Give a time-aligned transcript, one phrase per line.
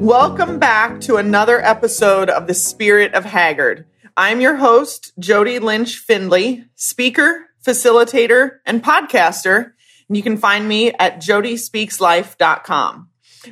[0.00, 3.84] Welcome back to another episode of The Spirit of Hagyard.
[4.16, 9.72] I'm your host, Jodi Lynch Findley, speaker, facilitator, and podcaster.
[10.08, 13.08] And you can find me at jodyspeakslife.com.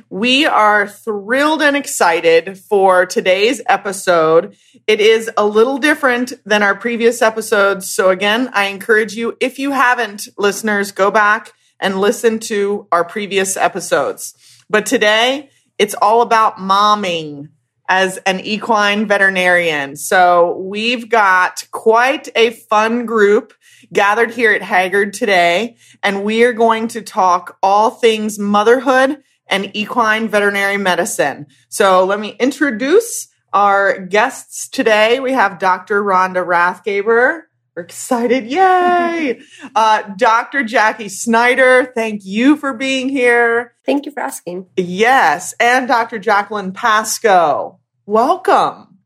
[0.09, 4.55] We are thrilled and excited for today's episode.
[4.87, 7.89] It is a little different than our previous episodes.
[7.89, 13.03] So again, I encourage you, if you haven't, listeners, go back and listen to our
[13.03, 14.33] previous episodes.
[14.69, 17.49] But today, it's all about momming
[17.89, 19.97] as an equine veterinarian.
[19.97, 23.53] So we've got quite a fun group
[23.91, 29.21] gathered here at Hagyard today, and we are going to talk all things motherhood
[29.51, 31.45] and equine veterinary medicine.
[31.69, 35.19] So let me introduce our guests today.
[35.19, 36.01] We have Dr.
[36.01, 37.41] Rhonda Rathgeber.
[37.75, 38.47] We're excited.
[38.47, 39.41] Yay.
[39.75, 40.63] Uh, Dr.
[40.63, 43.73] Jackie Snyder, thank you for being here.
[43.85, 44.67] Thank you for asking.
[44.75, 45.53] Yes.
[45.59, 46.19] And Dr.
[46.19, 47.77] Jacquelene Pasko.
[48.05, 48.97] Welcome.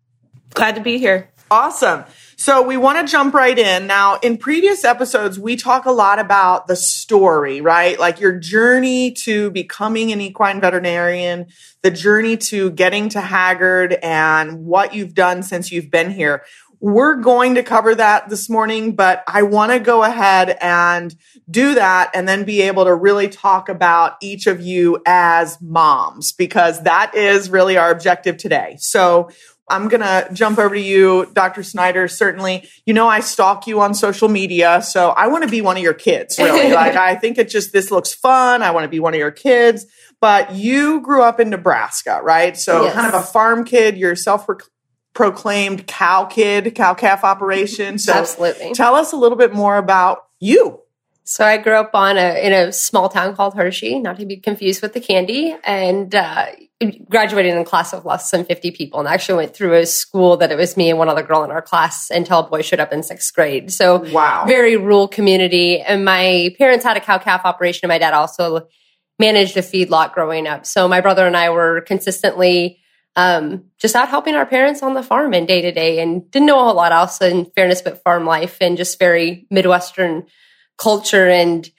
[0.53, 1.29] Glad to be here.
[1.51, 2.05] Awesome.
[2.37, 3.87] So we want to jump right in.
[3.87, 7.97] Now, in previous episodes, we talk a lot about the story, right?
[7.97, 11.47] Like your journey to becoming an equine veterinarian,
[11.81, 16.43] the journey to getting to Hagyard and what you've done since you've been here.
[16.81, 21.15] We're going to cover that this morning, but I want to go ahead and
[21.49, 26.33] do that and then be able to really talk about each of you as moms
[26.33, 28.75] because that is really our objective today.
[28.79, 29.29] So
[29.67, 31.63] I'm going to jump over to you, Dr.
[31.63, 32.07] Snyder.
[32.07, 34.81] Certainly, you know, I stalk you on social media.
[34.81, 36.71] So I want to be one of your kids, really.
[36.73, 38.61] like, I think it just, this looks fun.
[38.61, 39.85] I want to be one of your kids.
[40.21, 42.55] But you grew up in Nebraska, right?
[42.55, 42.93] So yes.
[42.93, 43.97] kind of a farm kid.
[43.97, 44.47] You're self
[45.13, 47.97] proclaimed cow kid, cow calf operation.
[47.97, 48.73] So Absolutely.
[48.73, 50.79] tell us a little bit more about you.
[51.27, 54.37] So I grew up on a in a small town called Hershey, not to be
[54.37, 56.45] confused with the candy, and uh,
[57.09, 60.37] graduated in a class of less than 50 people and actually went through a school
[60.37, 62.79] that it was me and one other girl in our class until a boy showed
[62.79, 63.71] up in sixth grade.
[63.71, 64.45] So wow.
[64.45, 65.81] very rural community.
[65.81, 68.67] And my parents had a cow calf operation and my dad also
[69.17, 70.65] managed a feedlot growing up.
[70.65, 72.79] So my brother and I were consistently
[73.15, 76.45] um, just out helping our parents on the farm and day to day and didn't
[76.45, 80.25] know a whole lot else in fairness but farm life and just very Midwestern
[80.77, 81.69] culture and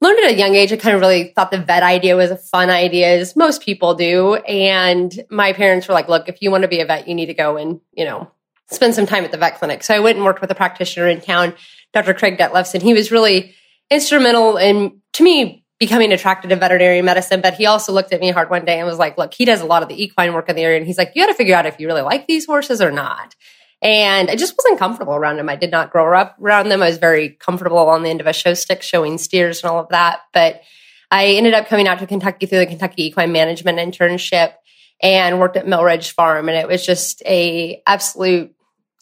[0.00, 0.72] learned at a young age.
[0.72, 3.94] I kind of really thought the vet idea was a fun idea, as most people
[3.94, 4.36] do.
[4.36, 7.26] And my parents were like, look, if you want to be a vet, you need
[7.26, 8.30] to go and, you know,
[8.70, 9.82] spend some time at the vet clinic.
[9.82, 11.54] So I went and worked with a practitioner in town,
[11.92, 12.14] Dr.
[12.14, 13.54] Craig Detlefs, he was really
[13.90, 17.40] instrumental in, to me, becoming attracted to veterinary medicine.
[17.40, 19.60] But he also looked at me hard one day and was like, look, he does
[19.60, 20.76] a lot of the equine work in the area.
[20.76, 22.90] And he's like, you got to figure out if you really like these horses or
[22.90, 23.34] not.
[23.80, 25.48] And I just wasn't comfortable around them.
[25.48, 26.82] I did not grow up around them.
[26.82, 29.78] I was very comfortable on the end of a show stick showing steers and all
[29.78, 30.20] of that.
[30.32, 30.62] But
[31.10, 34.54] I ended up coming out to Kentucky through the Kentucky Equine Management internship
[35.00, 36.48] and worked at Mill Ridge Farm.
[36.48, 38.52] And it was just a absolute,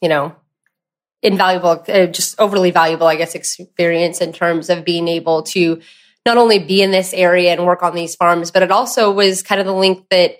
[0.02, 0.36] you know,
[1.22, 5.80] invaluable, uh, just overly valuable, I guess, experience in terms of being able to
[6.26, 9.42] not only be in this area and work on these farms, but it also was
[9.42, 10.32] kind of the link that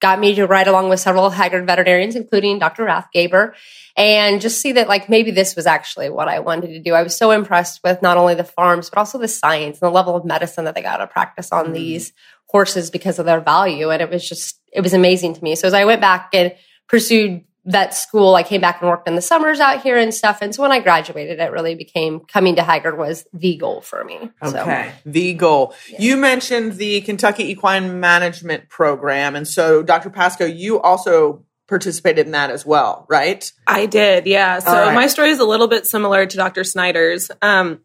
[0.00, 2.84] got me to ride along with several Hagyard veterinarians, including Dr.
[2.84, 3.52] Rathgeber,
[3.96, 6.94] and just see that like maybe this was actually what I wanted to do.
[6.94, 9.94] I was so impressed with not only the farms, but also the science and the
[9.94, 11.74] level of medicine that they got to practice on mm.
[11.74, 12.12] these
[12.46, 13.90] horses because of their value.
[13.90, 15.54] And it was just, it was amazing to me.
[15.54, 16.54] So as I went back and
[16.88, 20.38] pursued vet school, I came back and worked in the summers out here and stuff.
[20.40, 24.02] And so when I graduated, it really became coming to Hagyard was the goal for
[24.04, 24.30] me.
[24.42, 24.92] Okay.
[25.04, 25.74] So, the goal.
[25.90, 25.98] Yeah.
[26.00, 29.36] You mentioned the Kentucky Equine Management Program.
[29.36, 30.10] And so, Dr.
[30.10, 33.50] Pasko, you also participated in that as well, right?
[33.66, 34.26] I did.
[34.26, 34.58] Yeah.
[34.58, 34.94] So right.
[34.94, 36.64] my story is a little bit similar to Dr.
[36.64, 37.30] Snyder's.
[37.40, 37.80] Um,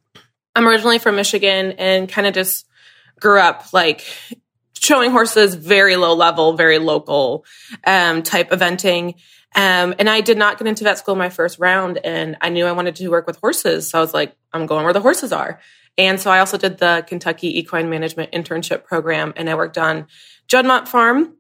[0.55, 2.65] I'm originally from Michigan and kind of just
[3.19, 4.03] grew up like
[4.79, 7.45] showing horses very low level, very local
[7.85, 9.15] um, type eventing.
[9.55, 12.65] Um, and I did not get into vet school my first round, and I knew
[12.65, 13.89] I wanted to work with horses.
[13.89, 15.59] So I was like, I'm going where the horses are.
[15.97, 20.07] And so I also did the Kentucky Equine Management Internship Program, and I worked on
[20.49, 21.35] Juddmonte Farm.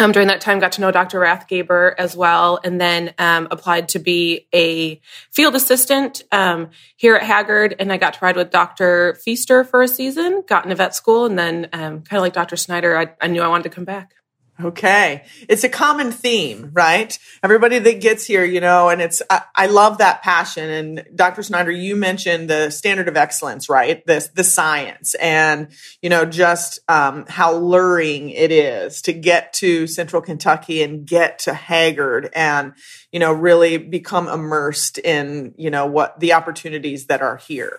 [0.00, 1.18] Um, during that time, got to know Dr.
[1.18, 5.00] Rathgeber as well, and then um, applied to be a
[5.32, 7.74] field assistant um, here at Hagyard.
[7.80, 9.18] And I got to ride with Dr.
[9.22, 12.56] Feaster for a season, got into vet school, and then um, kind of like Dr.
[12.56, 14.14] Snyder, I, I knew I wanted to come back.
[14.60, 15.24] Okay.
[15.48, 17.16] It's a common theme, right?
[17.44, 20.68] Everybody that gets here, you know, and it's, I, I, love that passion.
[20.68, 21.44] And Dr.
[21.44, 24.04] Snyder, you mentioned the standard of excellence, right?
[24.04, 25.68] This, the science and,
[26.02, 31.38] you know, just, um, how luring it is to get to central Kentucky and get
[31.40, 32.72] to Hagyard and,
[33.12, 37.78] you know, really become immersed in, you know, what the opportunities that are here.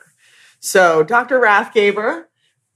[0.62, 1.42] So, Dr.
[1.42, 2.26] Rathgeber,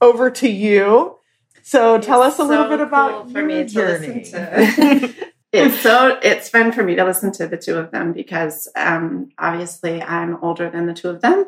[0.02, 1.18] over to you.
[1.66, 4.24] So, tell us a so little bit about cool for your me journey.
[4.24, 5.14] To
[5.52, 9.30] it's so it's fun for me to listen to the two of them because um,
[9.38, 11.46] obviously I'm older than the two of them,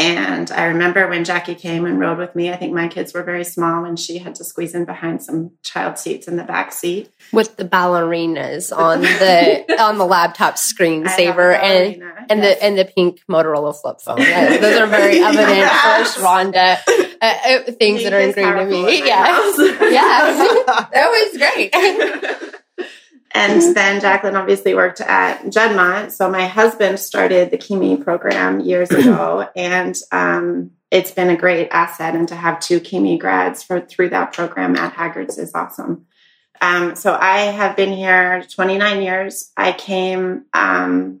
[0.00, 3.22] and I remember when Jackie came and rode with me, I think my kids were
[3.22, 6.72] very small and she had to squeeze in behind some child seats in the back
[6.72, 7.12] seat.
[7.34, 12.58] With the ballerinas on the on the laptop screensaver and and yes.
[12.58, 14.20] the and the pink Motorola flip phone.
[14.20, 16.14] Those are very evident yes.
[16.14, 16.78] for Rhonda.
[17.20, 18.98] Uh, uh, things that are ingrained in me.
[19.04, 19.56] Yes.
[19.58, 20.64] yes.
[20.92, 22.54] that was great.
[23.32, 26.10] And then Jacquelene obviously worked at Juddmonte.
[26.10, 31.68] So my husband started the KEMI program years ago, and um, it's been a great
[31.70, 32.16] asset.
[32.16, 36.06] And to have two KEMI grads for through that program at Hagyard's is awesome.
[36.60, 39.52] Um, so I have been here 29 years.
[39.56, 41.20] I came um,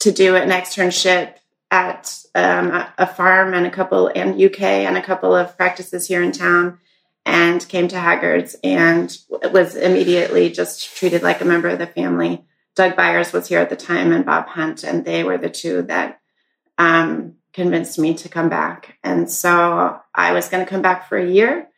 [0.00, 1.34] to do an externship
[1.70, 6.22] at um, a farm and a couple in UK and a couple of practices here
[6.22, 6.78] in town
[7.24, 9.16] and came to Hagyard's and
[9.52, 12.44] was immediately just treated like a member of the family.
[12.74, 15.82] Doug Byars was here at the time and Bob Hunt, and they were the two
[15.82, 16.20] that
[16.78, 18.96] um, convinced me to come back.
[19.04, 21.68] And so I was going to come back for a year.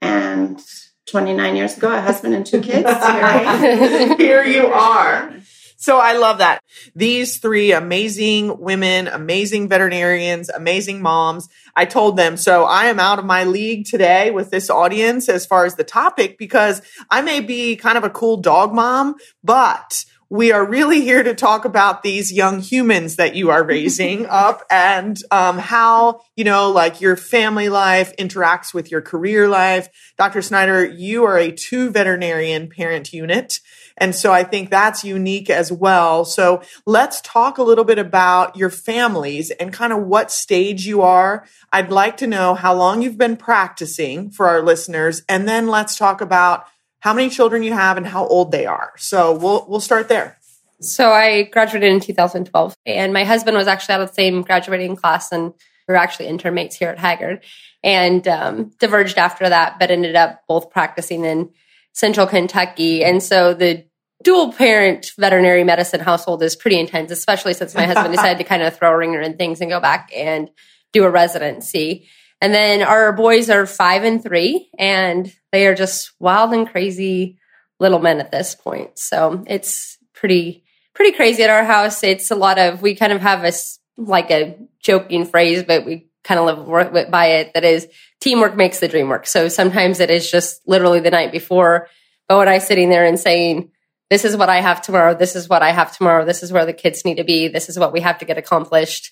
[0.00, 0.60] And
[1.06, 2.88] 29 years ago, a husband and two kids.
[2.88, 5.34] Here, here you are.
[5.82, 6.62] So I love that.
[6.94, 11.48] These three amazing women, amazing veterinarians, amazing moms.
[11.74, 15.44] I told them, so I am out of my league today with this audience as
[15.44, 20.04] far as the topic because I may be kind of a cool dog mom, but
[20.30, 24.62] we are really here to talk about these young humans that you are raising up
[24.70, 30.40] and um, how you know like your family life interacts with your career life dr
[30.40, 33.60] snyder you are a two veterinarian parent unit
[33.96, 36.24] and so I think that's unique as well.
[36.24, 41.02] So let's talk a little bit about your families and kind of what stage you
[41.02, 41.46] are.
[41.72, 45.22] I'd like to know how long you've been practicing for our listeners.
[45.28, 46.66] And then let's talk about
[47.00, 48.92] how many children you have and how old they are.
[48.96, 50.38] So we'll, we'll start there.
[50.80, 54.96] So I graduated in 2012 and my husband was actually out of the same graduating
[54.96, 55.52] class and
[55.86, 57.42] we are actually intermates here at Hagyard
[57.82, 61.50] and um, diverged after that, but ended up both practicing in
[61.92, 63.04] central Kentucky.
[63.04, 63.84] And so the
[64.22, 68.62] dual parent veterinary medicine household is pretty intense, especially since my husband decided to kind
[68.62, 70.48] of throw a ringer in things and go back and
[70.92, 72.08] do a residency.
[72.40, 77.38] And then our boys are five and three, and they are just wild and crazy
[77.78, 78.98] little men at this point.
[78.98, 82.02] So it's pretty, pretty crazy at our house.
[82.02, 83.52] It's a lot of, we kind of have a,
[83.96, 87.88] like a joking phrase, but we kind of live by it that is
[88.20, 89.26] teamwork makes the dream work.
[89.26, 91.88] So sometimes it is just literally the night before,
[92.28, 93.70] but when I sitting there and saying,
[94.10, 95.14] this is what I have tomorrow.
[95.14, 96.24] This is what I have tomorrow.
[96.26, 97.48] This is where the kids need to be.
[97.48, 99.10] This is what we have to get accomplished.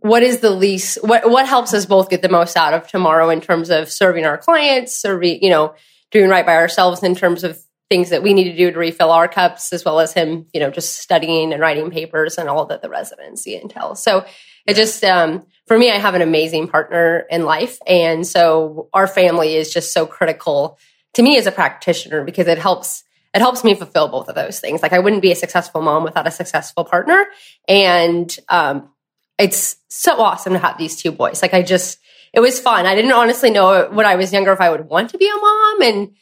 [0.00, 3.30] What is the least, what, what helps us both get the most out of tomorrow
[3.30, 5.74] in terms of serving our clients, serving, you know,
[6.10, 7.58] doing right by ourselves in terms of
[7.88, 10.60] things that we need to do to refill our cups, as well as him, you
[10.60, 14.02] know, just studying and writing papers and all that the residency entails.
[14.02, 14.24] So
[14.66, 17.78] it just, um, for me, I have an amazing partner in life.
[17.86, 20.80] And so our family is just so critical
[21.14, 24.58] to me as a practitioner because it helps it helps me fulfill both of those
[24.58, 24.82] things.
[24.82, 27.24] Like I wouldn't be a successful mom without a successful partner.
[27.68, 28.90] And um,
[29.38, 31.40] it's so awesome to have these two boys.
[31.40, 32.00] Like I just,
[32.32, 32.84] it was fun.
[32.84, 35.36] I didn't honestly know when I was younger if I would want to be a
[35.36, 35.82] mom.
[35.82, 36.16] And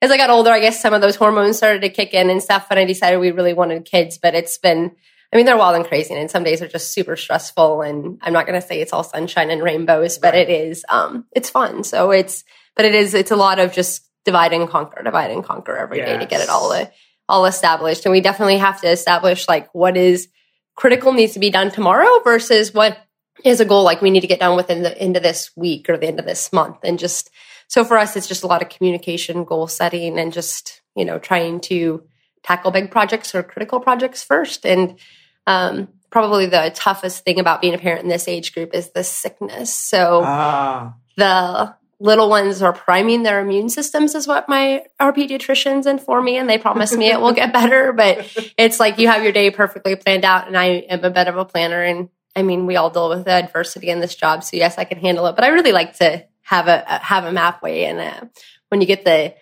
[0.00, 2.40] as I got older, I guess some of those hormones started to kick in and
[2.40, 2.68] stuff.
[2.70, 4.16] And I decided we really wanted kids.
[4.16, 4.92] But it's been,
[5.32, 6.14] I mean, they're wild and crazy.
[6.14, 7.80] And some days are just super stressful.
[7.80, 10.48] And I'm not going to say it's all sunshine and rainbows, but right.
[10.48, 11.84] it is, um, it's fun.
[11.84, 12.44] So it's,
[12.76, 15.98] but it is, it's a lot of just divide and conquer, divide and conquer every
[15.98, 16.08] yes.
[16.08, 16.86] day to get it all uh,
[17.28, 18.04] all established.
[18.04, 20.28] And we definitely have to establish like what is
[20.74, 22.98] critical needs to be done tomorrow versus what
[23.44, 25.88] is a goal like we need to get done within the end of this week
[25.88, 26.78] or the end of this month.
[26.84, 27.30] And just
[27.68, 31.18] so for us, it's just a lot of communication, goal setting, and just you know
[31.18, 32.02] trying to
[32.42, 34.66] tackle big projects or critical projects first.
[34.66, 34.98] And
[35.46, 39.02] um, probably the toughest thing about being a parent in this age group is the
[39.02, 39.74] sickness.
[39.74, 40.94] So ah.
[41.16, 46.36] the little ones are priming their immune systems is what my our pediatricians inform me
[46.36, 49.52] and they promise me it will get better but it's like you have your day
[49.52, 52.74] perfectly planned out and i am a bit of a planner and i mean we
[52.74, 55.48] all deal with adversity in this job so yes i can handle it but i
[55.48, 58.26] really like to have a have a map way and uh,
[58.68, 59.32] when you get the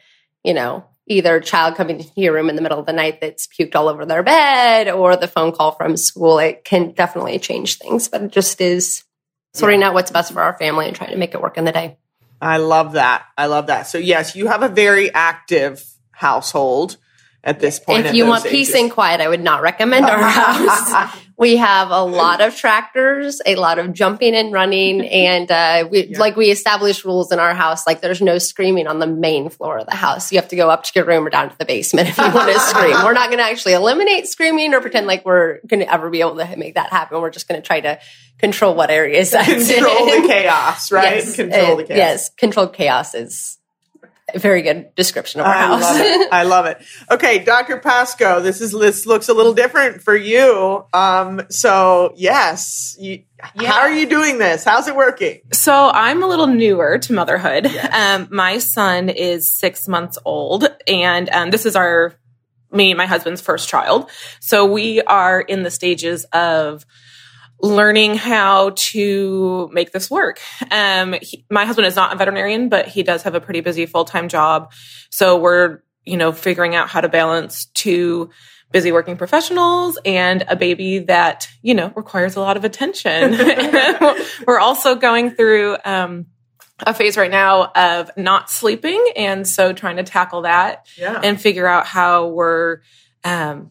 [0.44, 3.46] you know either child coming into your room in the middle of the night that's
[3.46, 7.78] puked all over their bed or the phone call from school it can definitely change
[7.78, 9.04] things but it just is
[9.52, 9.88] sorting yeah.
[9.88, 11.96] out what's best for our family and trying to make it work in the day
[12.40, 13.26] I love that.
[13.36, 13.86] I love that.
[13.86, 16.96] So yes, you have a very active household.
[17.42, 18.06] At this point.
[18.06, 18.52] If you want ages.
[18.52, 21.16] peace and quiet, I would not recommend our house.
[21.38, 26.08] we have a lot of tractors, a lot of jumping and running, and uh, we
[26.08, 26.18] yeah.
[26.18, 27.86] like we establish rules in our house.
[27.86, 30.30] Like there's no screaming on the main floor of the house.
[30.30, 32.24] You have to go up to your room or down to the basement if you
[32.24, 32.90] want to scream.
[33.04, 36.20] We're not going to actually eliminate screaming or pretend like we're going to ever be
[36.20, 37.20] able to make that happen.
[37.20, 37.98] We're just going to try to
[38.38, 40.22] control what areas that's control in.
[40.22, 41.16] the chaos, right?
[41.16, 41.96] Yes, control uh, the chaos.
[41.96, 43.59] Yes, controlled chaos is
[44.38, 45.82] very good description of our I house.
[45.82, 46.32] Love it.
[46.32, 46.82] I love it.
[47.10, 47.78] Okay, Dr.
[47.78, 50.84] Pasko, this is this looks a little different for you.
[50.92, 53.24] Um, so yes, you,
[53.60, 53.70] yeah.
[53.70, 54.64] how are you doing this?
[54.64, 55.40] How's it working?
[55.52, 57.64] So I'm a little newer to motherhood.
[57.70, 58.20] Yes.
[58.20, 62.14] Um, my son is six months old, and um, this is our
[62.72, 64.10] me and my husband's first child.
[64.40, 66.86] So we are in the stages of
[67.62, 70.40] learning how to make this work.
[70.70, 73.86] Um, he, my husband is not a veterinarian, but he does have a pretty busy
[73.86, 74.72] full time job.
[75.10, 78.30] So we're, you know, figuring out how to balance two
[78.72, 83.32] busy working professionals and a baby that, you know, requires a lot of attention.
[84.46, 86.26] we're also going through, um,
[86.86, 89.12] a phase right now of not sleeping.
[89.14, 91.20] And so trying to tackle that yeah.
[91.22, 92.80] and figure out how we're,
[93.22, 93.70] um,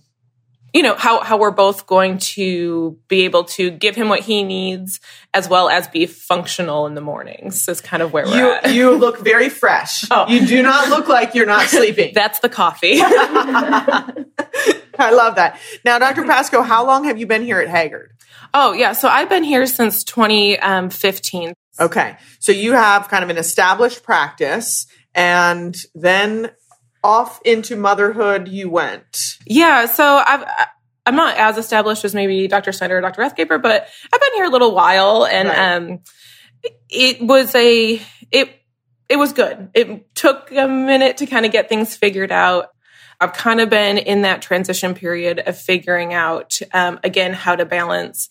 [0.73, 4.43] you know how how we're both going to be able to give him what he
[4.43, 4.99] needs
[5.33, 8.73] as well as be functional in the mornings is kind of where we're you, at.
[8.73, 10.05] You look very fresh.
[10.11, 10.27] Oh.
[10.27, 12.11] You do not look like you're not sleeping.
[12.15, 12.95] That's the coffee.
[12.99, 14.13] I
[14.97, 15.59] love that.
[15.85, 16.23] Now, Dr.
[16.23, 18.07] Pasko, how long have you been here at Hagyard?
[18.53, 18.93] Oh, yeah.
[18.93, 21.53] So I've been here since 2015.
[21.79, 22.17] Okay.
[22.39, 26.51] So you have kind of an established practice and then
[27.03, 29.37] off into motherhood you went?
[29.45, 30.43] Yeah, so I've
[31.05, 32.71] I'm not as established as maybe Dr.
[32.71, 33.21] Snyder or Dr.
[33.21, 35.75] Rathgeber, but I've been here a little while and right.
[35.75, 35.99] um
[36.89, 38.01] it was a
[38.31, 38.59] it
[39.07, 39.69] it was good.
[39.73, 42.67] It took a minute to kind of get things figured out.
[43.19, 47.65] I've kind of been in that transition period of figuring out, um, again, how to
[47.65, 48.29] balance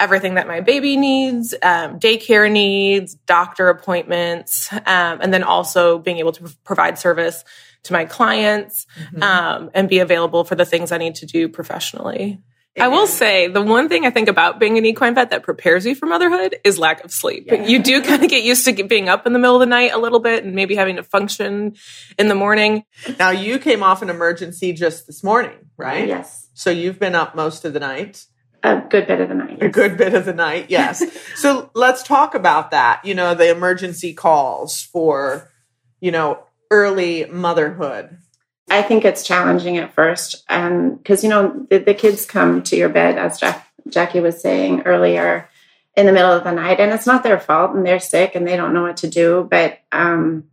[0.00, 6.18] everything that my baby needs, um, daycare needs, doctor appointments, um, and then also being
[6.18, 7.44] able to provide service
[7.84, 9.22] to my clients mm-hmm.
[9.22, 12.40] um, and be available for the things I need to do professionally.
[12.80, 15.86] I will say the one thing I think about being an equine vet that prepares
[15.86, 17.44] you for motherhood is lack of sleep.
[17.46, 17.64] Yeah.
[17.64, 19.92] You do kind of get used to being up in the middle of the night
[19.92, 21.76] a little bit and maybe having to function
[22.18, 22.84] in the morning.
[23.18, 26.08] Now you came off an emergency just this morning, right?
[26.08, 26.48] Yes.
[26.54, 28.24] So you've been up most of the night.
[28.64, 29.58] A good bit of the night.
[29.60, 29.62] Yes.
[29.62, 31.04] A good bit of the night, yes.
[31.36, 33.04] so let's talk about that.
[33.04, 35.52] You know, the emergency calls for,
[36.00, 38.18] you know, early motherhood?
[38.70, 40.46] I think it's challenging at first.
[40.48, 44.40] Because, um, you know, the, the, kids come to your bed, as Jack, Jackie was
[44.40, 45.48] saying earlier,
[45.96, 48.46] in the middle of the night, and it's not their fault, and they're sick and
[48.46, 49.46] they don't know what to do.
[49.48, 50.44] But, um,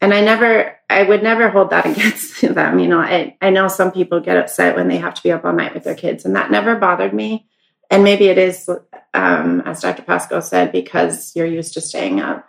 [0.00, 2.78] and I never, I would never hold that against them.
[2.78, 5.44] You know, I, I know some people get upset when they have to be up
[5.44, 7.46] all night with their kids, and that never bothered me.
[7.90, 8.68] And maybe it is,
[9.14, 10.02] um, as Dr.
[10.02, 12.48] Pasco said, because you're used to staying up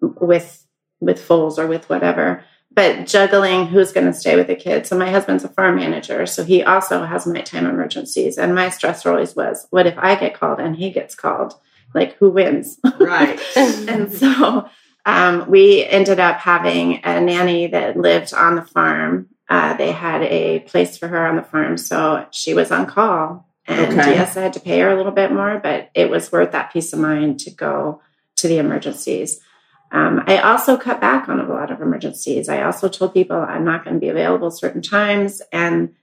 [0.00, 0.61] with
[1.02, 2.44] with foals or with whatever
[2.74, 4.88] but juggling who's going to stay with the kids.
[4.88, 8.38] So my husband's a farm manager, so he also has nighttime emergencies.
[8.38, 11.54] And my stress always was, what if I get called and he gets called?
[11.94, 12.78] Like who wins?
[12.98, 13.40] Right.
[13.56, 14.68] and so
[15.04, 19.28] um, we ended up having a nanny that lived on the farm.
[19.48, 23.46] Uh, they had a place for her on the farm, so she was on call.
[23.66, 24.14] And okay.
[24.14, 26.72] yes, I had to pay her a little bit more, but it was worth that
[26.72, 28.00] peace of mind to go
[28.36, 29.40] to the emergencies.
[29.92, 32.48] Um, I also cut back on a lot of emergencies.
[32.48, 35.42] I also told people I'm not going to be available certain times.
[35.52, 35.94] And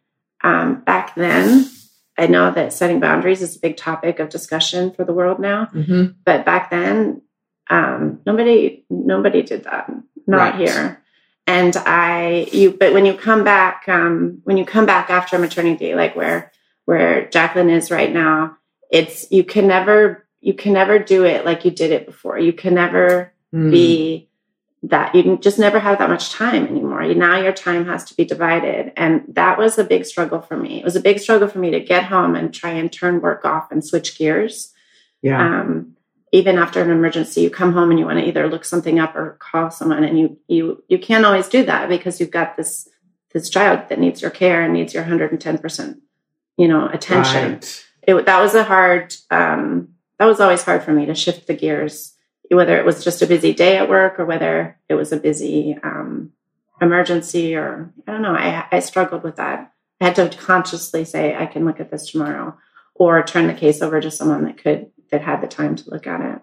[0.43, 1.67] um, back then,
[2.15, 5.65] I know that setting boundaries is a big topic of discussion for the world now.
[5.73, 6.13] Mm-hmm.
[6.23, 7.23] But back then,
[7.69, 9.91] um, nobody nobody did that.
[10.27, 10.55] Not right.
[10.55, 11.01] here.
[11.47, 15.95] And I you but when you come back um, when you come back after maternity,
[15.95, 16.51] like where
[16.85, 18.57] where Jacquelene is right now,
[18.91, 22.37] it's you can never you can never do it like you did it before.
[22.37, 23.71] You can never mm.
[23.71, 24.29] be
[24.83, 27.03] that you just never have that much time anymore.
[27.13, 28.93] Now your time has to be divided.
[28.95, 30.79] And that was a big struggle for me.
[30.79, 33.43] It was a big struggle for me to get home and try and turn work
[33.43, 34.73] off and switch gears.
[35.21, 35.61] Yeah.
[35.61, 35.97] Um,
[36.31, 39.15] even after an emergency, you come home and you want to either look something up
[39.15, 42.87] or call someone, and you you you can't always do that because you've got this
[43.33, 46.01] this child that needs your care and needs your 110 percent,
[46.55, 47.53] you know, attention.
[47.53, 47.85] Right.
[48.03, 49.15] It that was a hard.
[49.31, 52.13] Um, that was always hard for me to shift the gears
[52.49, 55.77] whether it was just a busy day at work or whether it was a busy
[55.83, 56.31] um,
[56.81, 58.33] emergency or I don't know.
[58.33, 59.71] I, I struggled with that.
[60.01, 62.57] I had to consciously say, I can look at this tomorrow
[62.95, 66.07] or turn the case over to someone that could, that had the time to look
[66.07, 66.41] at it.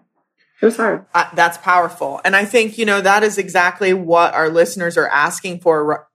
[0.61, 1.05] It was hard.
[1.13, 2.21] Uh, that's powerful.
[2.25, 6.07] And I think, you know, that is exactly what our listeners are asking for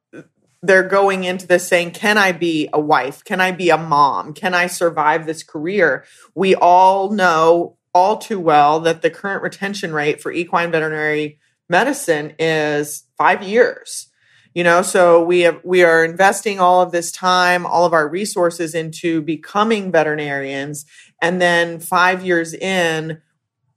[0.63, 3.25] they're going into this saying, Can I be a wife?
[3.25, 4.33] Can I be a mom?
[4.33, 6.05] Can I survive this career?
[6.35, 12.35] We all know all too well that the current retention rate for equine veterinary medicine
[12.39, 14.09] is five years.
[14.55, 18.07] You know, so we have we are investing all of this time, all of our
[18.07, 20.85] resources into becoming veterinarians,
[21.23, 23.23] and then five years in,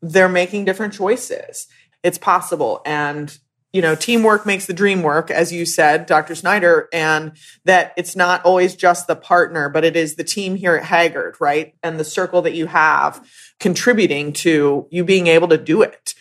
[0.02, 1.68] they're making different choices.
[2.04, 3.38] It's possible, and
[3.76, 6.34] you know, teamwork makes the dream work, as you said, Dr.
[6.34, 7.34] Snyder, and
[7.66, 11.42] that it's not always just the partner, but it is the team here at Hagyard,
[11.42, 11.76] right?
[11.84, 13.22] And the circle that you have
[13.60, 16.14] contributing to you being able to do it.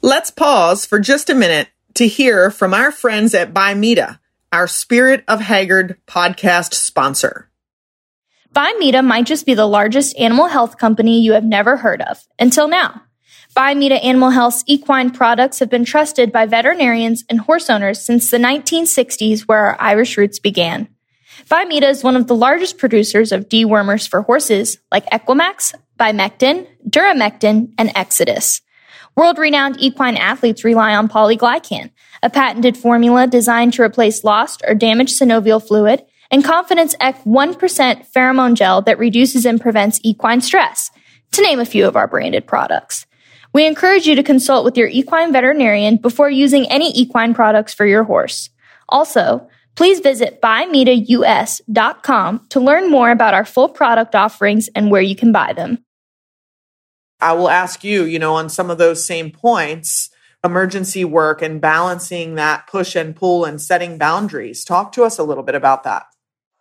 [0.00, 4.18] Let's pause for just a minute to hear from our friends at Bimeda,
[4.52, 7.50] our Spirit of Hagyard podcast sponsor.
[8.52, 12.68] Bimeda might just be the largest animal health company you have never heard of until
[12.68, 13.02] now.
[13.56, 18.38] Bimeda Animal Health's equine products have been trusted by veterinarians and horse owners since the
[18.38, 20.88] 1960s, where our Irish roots began.
[21.48, 27.72] Bimeda is one of the largest producers of dewormers for horses like Equimax, Bimectin, Duramectin,
[27.78, 28.60] and Exodus.
[29.16, 31.90] World renowned equine athletes rely on polyglycan,
[32.22, 38.54] a patented formula designed to replace lost or damaged synovial fluid, and ConfidenceEQ 1% pheromone
[38.54, 40.90] gel that reduces and prevents equine stress,
[41.32, 43.06] to name a few of our branded products.
[43.52, 47.84] We encourage you to consult with your equine veterinarian before using any equine products for
[47.84, 48.48] your horse.
[48.88, 55.16] Also, please visit bimedaus.com to learn more about our full product offerings and where you
[55.16, 55.84] can buy them.
[57.20, 60.10] I will ask you, you know, on some of those same points,
[60.44, 64.64] emergency work and balancing that push and pull and setting boundaries.
[64.64, 66.06] Talk to us a little bit about that.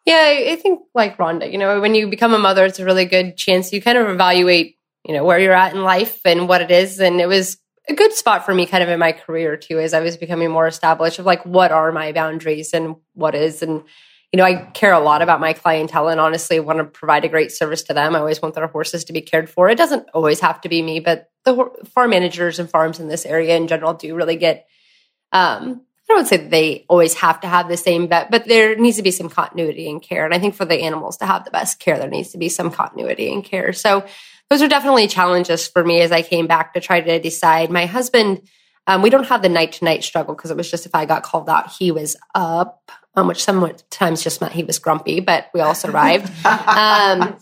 [0.06, 3.06] Yeah, I think like Rhonda, you know, when you become a mother, it's a really
[3.06, 6.62] good chance you kind of evaluate you know, where you're at in life and what
[6.62, 7.00] it is.
[7.00, 7.58] And it was
[7.91, 10.50] a good spot for me kind of in my career too, as I was becoming
[10.50, 13.62] more established of like, what are my boundaries and what is.
[13.62, 13.83] And,
[14.31, 17.29] you know, I care a lot about my clientele and honestly want to provide a
[17.29, 18.15] great service to them.
[18.15, 19.69] I always want their horses to be cared for.
[19.69, 23.25] It doesn't always have to be me, but the farm managers and farms in this
[23.25, 24.67] area in general do really get,
[25.31, 28.97] um, I don't say they always have to have the same vet, but there needs
[28.97, 30.25] to be some continuity in care.
[30.25, 32.49] And I think for the animals to have the best care, there needs to be
[32.49, 33.71] some continuity in care.
[33.71, 34.06] So
[34.52, 37.72] those are definitely challenges for me as I came back to try to decide.
[37.72, 38.42] My husband,
[38.86, 41.06] um, we don't have the night to night struggle because it was just if I
[41.06, 45.48] got called out, he was up, um, which sometimes just meant he was grumpy, but
[45.54, 46.30] we all survived.
[46.46, 47.38] um,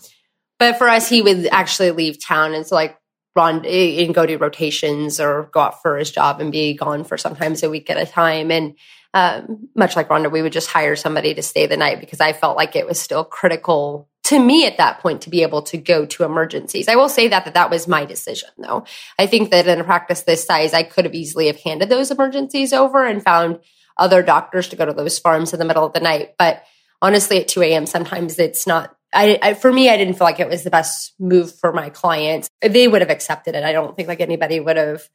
[0.60, 2.54] but for us, he would actually leave town.
[2.54, 2.96] And so, like,
[3.34, 7.18] run and go to rotations or go out for his job and be gone for
[7.18, 8.52] sometimes a week at a time.
[8.52, 8.78] And
[9.14, 12.34] um, much like Rhonda, we would just hire somebody to stay the night because I
[12.34, 15.76] felt like it was still critical to me at that point to be able to
[15.76, 16.86] go to emergencies.
[16.86, 18.84] I will say that that, that was my decision though.
[19.18, 22.12] I think that in a practice this size, I could have easily have handed those
[22.12, 23.58] emergencies over and found
[23.96, 26.36] other doctors to go to those farms in the middle of the night.
[26.38, 26.62] But
[27.02, 28.94] honestly, at 2 a.m., sometimes it's not.
[29.12, 31.90] I, I, for me, I didn't feel like it was the best move for my
[31.90, 32.48] clients.
[32.62, 33.64] They would have accepted it.
[33.64, 35.08] I don't think like anybody would have.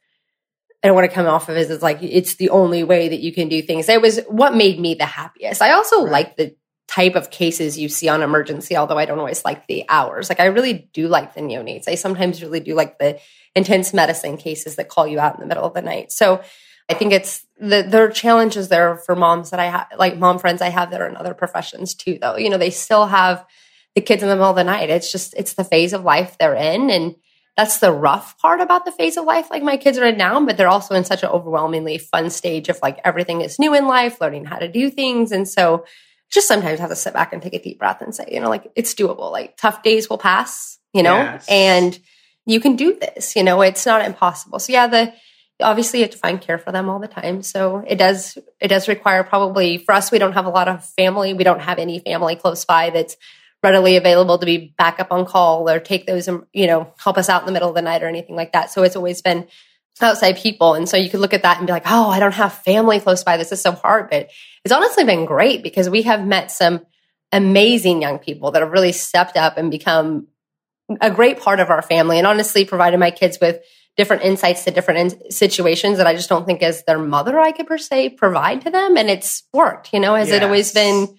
[0.84, 3.20] I don't want to come off of it as like it's the only way that
[3.20, 3.88] you can do things.
[3.88, 5.62] It was what made me the happiest.
[5.62, 6.12] I also right.
[6.12, 6.54] like the
[6.88, 10.28] type of cases you see on emergency, although I don't always like the hours.
[10.28, 11.88] Like I really do like the neonates.
[11.88, 13.18] I sometimes really do like the
[13.54, 16.12] intense medicine cases that call you out in the middle of the night.
[16.12, 16.42] So
[16.88, 20.38] I think it's the there are challenges there for moms that I have like mom
[20.38, 22.36] friends I have that are in other professions too though.
[22.36, 23.44] You know, they still have
[23.94, 24.90] the kids in the middle of the night.
[24.90, 27.16] It's just it's the phase of life they're in and
[27.56, 30.44] that's the rough part about the phase of life like my kids are in now,
[30.44, 33.88] but they're also in such an overwhelmingly fun stage of like everything is new in
[33.88, 35.32] life, learning how to do things.
[35.32, 35.86] And so
[36.30, 38.48] just sometimes have to sit back and take a deep breath and say, you know,
[38.48, 39.30] like it's doable.
[39.30, 41.46] Like tough days will pass, you know, yes.
[41.48, 41.98] and
[42.46, 44.58] you can do this, you know, it's not impossible.
[44.58, 45.12] So yeah, the
[45.60, 47.42] obviously you have to find care for them all the time.
[47.42, 50.84] So it does it does require probably for us, we don't have a lot of
[50.84, 51.34] family.
[51.34, 53.16] We don't have any family close by that's
[53.62, 57.18] readily available to be back up on call or take those and you know help
[57.18, 58.70] us out in the middle of the night or anything like that.
[58.70, 59.48] So it's always been
[60.02, 60.74] outside people.
[60.74, 63.00] And so you could look at that and be like, oh, I don't have family
[63.00, 63.36] close by.
[63.36, 64.10] This is so hard.
[64.10, 64.30] But
[64.64, 66.84] it's honestly been great because we have met some
[67.32, 70.28] amazing young people that have really stepped up and become
[71.00, 73.60] a great part of our family and honestly provided my kids with
[73.96, 77.52] different insights to different in- situations that I just don't think as their mother I
[77.52, 78.96] could per se provide to them.
[78.96, 80.36] And it's worked, you know, has yes.
[80.36, 81.16] it always been,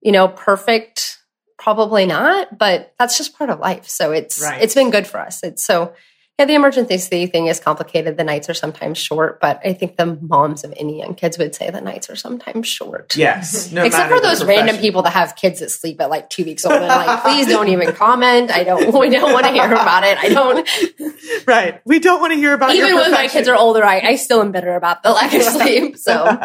[0.00, 1.18] you know, perfect?
[1.58, 3.86] Probably not, but that's just part of life.
[3.86, 4.62] So it's, right.
[4.62, 5.42] it's been good for us.
[5.42, 5.92] It's so,
[6.40, 8.16] yeah, the emergency thing is complicated.
[8.16, 11.54] The nights are sometimes short, but I think the moms of any young kids would
[11.54, 13.14] say the nights are sometimes short.
[13.14, 13.66] Yes.
[13.66, 13.74] Mm-hmm.
[13.74, 16.64] No Except for those random people that have kids that sleep at like two weeks
[16.64, 18.50] old and like, please don't even comment.
[18.50, 20.16] I don't, we don't want to hear about it.
[20.16, 20.68] I don't.
[21.46, 21.80] Right.
[21.84, 22.76] We don't want to hear about it.
[22.76, 25.42] Even when my kids are older, I, I still am bitter about the lack of
[25.42, 25.96] sleep.
[25.96, 26.40] So.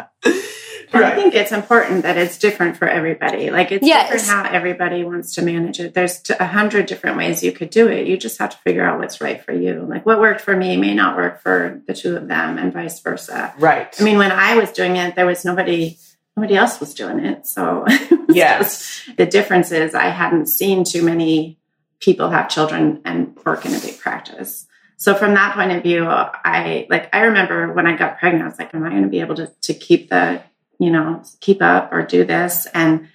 [1.02, 1.14] Right.
[1.14, 3.50] I think it's important that it's different for everybody.
[3.52, 4.12] Like it's yes.
[4.12, 5.94] different how everybody wants to manage it.
[5.94, 8.08] There's a hundred different ways you could do it.
[8.08, 9.86] You just have to figure out what's right for you.
[9.88, 13.00] Like what worked for me may not work for the two of them, and vice
[13.00, 13.54] versa.
[13.58, 13.94] Right.
[14.00, 15.98] I mean, when I was doing it, there was nobody.
[16.38, 17.48] Nobody else was doing it.
[17.48, 17.86] So
[18.30, 21.58] yes, the difference is I hadn't seen too many
[22.02, 24.68] people have children and work in a big practice.
[24.98, 28.48] So from that point of view, I like I remember when I got pregnant, I
[28.48, 30.42] was like, am I going to be able to to keep the,
[30.80, 32.68] you know, keep up or do this?
[32.74, 33.08] And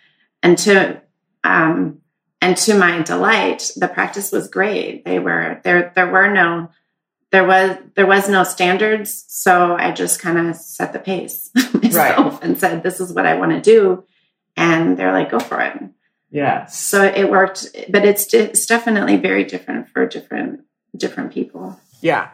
[0.42, 1.00] and to
[1.44, 2.00] um
[2.40, 5.04] and to my delight, the practice was great.
[5.04, 6.70] They were there there were no
[7.30, 9.24] there was there was no standards.
[9.28, 12.42] So I just kind of set the pace myself right.
[12.42, 14.04] and said, This is what I want to do.
[14.56, 15.80] And they're like, go for it.
[16.30, 16.66] Yeah.
[16.66, 20.62] So it worked, but it's it's definitely very different for different
[20.96, 21.78] different people.
[22.00, 22.30] Yeah.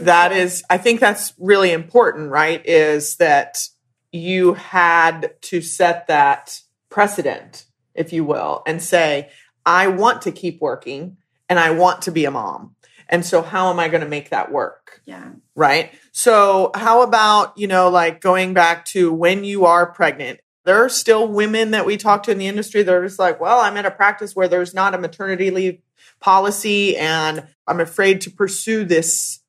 [0.00, 2.64] That is I think that's really important, right?
[2.64, 3.68] Is that
[4.12, 9.30] you had to set that precedent, if you will, and say,
[9.66, 11.18] I want to keep working
[11.48, 12.74] and I want to be a mom.
[13.10, 15.00] And so how am I going to make that work?
[15.06, 15.30] Yeah.
[15.54, 15.92] Right.
[16.12, 20.90] So how about, you know, like going back to when you are pregnant there are
[20.90, 23.78] still women that we talk to in the industry that are just like, well, I'm
[23.78, 25.80] at a practice where there's not a maternity leave
[26.20, 29.40] policy and I'm afraid to pursue this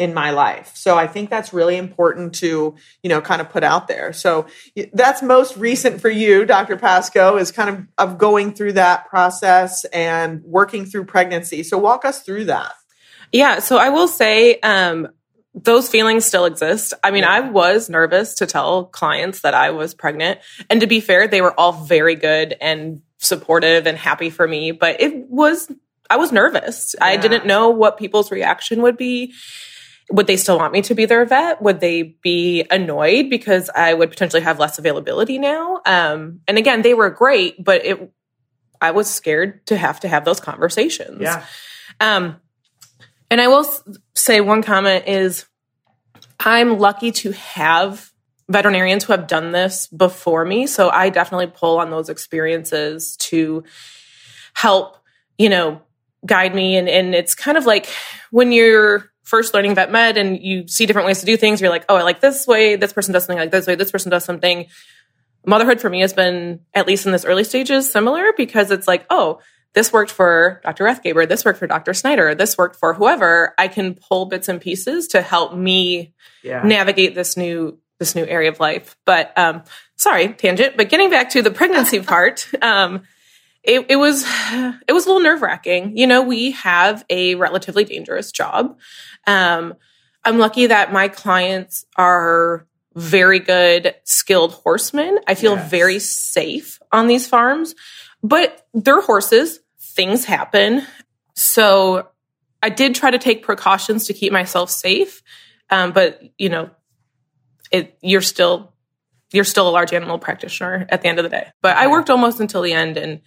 [0.00, 0.72] in my life.
[0.74, 4.14] So I think that's really important to, you know, kind of put out there.
[4.14, 4.46] So
[4.94, 6.78] that's most recent for you, Dr.
[6.78, 11.62] Pasko, is kind of of going through that process and working through pregnancy.
[11.62, 12.72] So walk us through that.
[13.30, 15.08] Yeah, so I will say um
[15.52, 16.94] those feelings still exist.
[17.04, 17.32] I mean, yeah.
[17.32, 20.40] I was nervous to tell clients that I was pregnant.
[20.70, 24.70] And to be fair, they were all very good and supportive and happy for me,
[24.70, 25.70] but it was,
[26.08, 26.94] I was nervous.
[26.96, 27.04] Yeah.
[27.04, 29.34] I didn't know what people's reaction would be.
[30.10, 31.62] Would they still want me to be their vet?
[31.62, 35.80] Would they be annoyed because I would potentially have less availability now?
[35.86, 38.12] Um, and again, they were great, but it,
[38.80, 41.20] I was scared to have to have those conversations.
[41.20, 41.44] Yeah.
[42.00, 42.36] Um,
[43.30, 43.66] and I will
[44.14, 45.46] say one comment is
[46.40, 48.10] I'm lucky to have
[48.48, 50.66] veterinarians who have done this before me.
[50.66, 53.62] So I definitely pull on those experiences to
[54.54, 54.96] help,
[55.38, 55.82] you know,
[56.26, 56.76] guide me.
[56.76, 57.86] And, and it's kind of like
[58.30, 61.70] when you're first learning vet med and you see different ways to do things, you're
[61.70, 62.76] like, oh, I like this way.
[62.76, 63.74] This person does something like this way.
[63.74, 64.66] This person does something.
[65.46, 69.06] Motherhood for me has been, at least in this early stages, similar because it's like,
[69.08, 69.40] oh,
[69.72, 70.84] this worked for Dr.
[70.84, 71.94] Rathgeber, this worked for Dr.
[71.94, 76.62] Snyder, this worked for whoever, I can pull bits and pieces to help me yeah.
[76.62, 78.96] navigate this new this new area of life.
[79.04, 79.62] But um,
[79.96, 80.76] sorry, tangent.
[80.76, 83.02] But getting back to the pregnancy part, um,
[83.62, 84.24] it, it was
[84.88, 85.96] it was a little nerve wracking.
[85.96, 88.78] You know, we have a relatively dangerous job.
[89.26, 89.74] Um,
[90.24, 95.18] I'm lucky that my clients are very good, skilled horsemen.
[95.26, 95.70] I feel yes.
[95.70, 97.74] very safe on these farms.
[98.22, 100.86] But they're horses, things happen.
[101.34, 102.08] So
[102.62, 105.22] I did try to take precautions to keep myself safe.
[105.70, 106.70] Um, but you know,
[107.70, 108.74] it you're still
[109.32, 111.48] you're still a large animal practitioner at the end of the day.
[111.62, 113.20] But I worked almost until the end and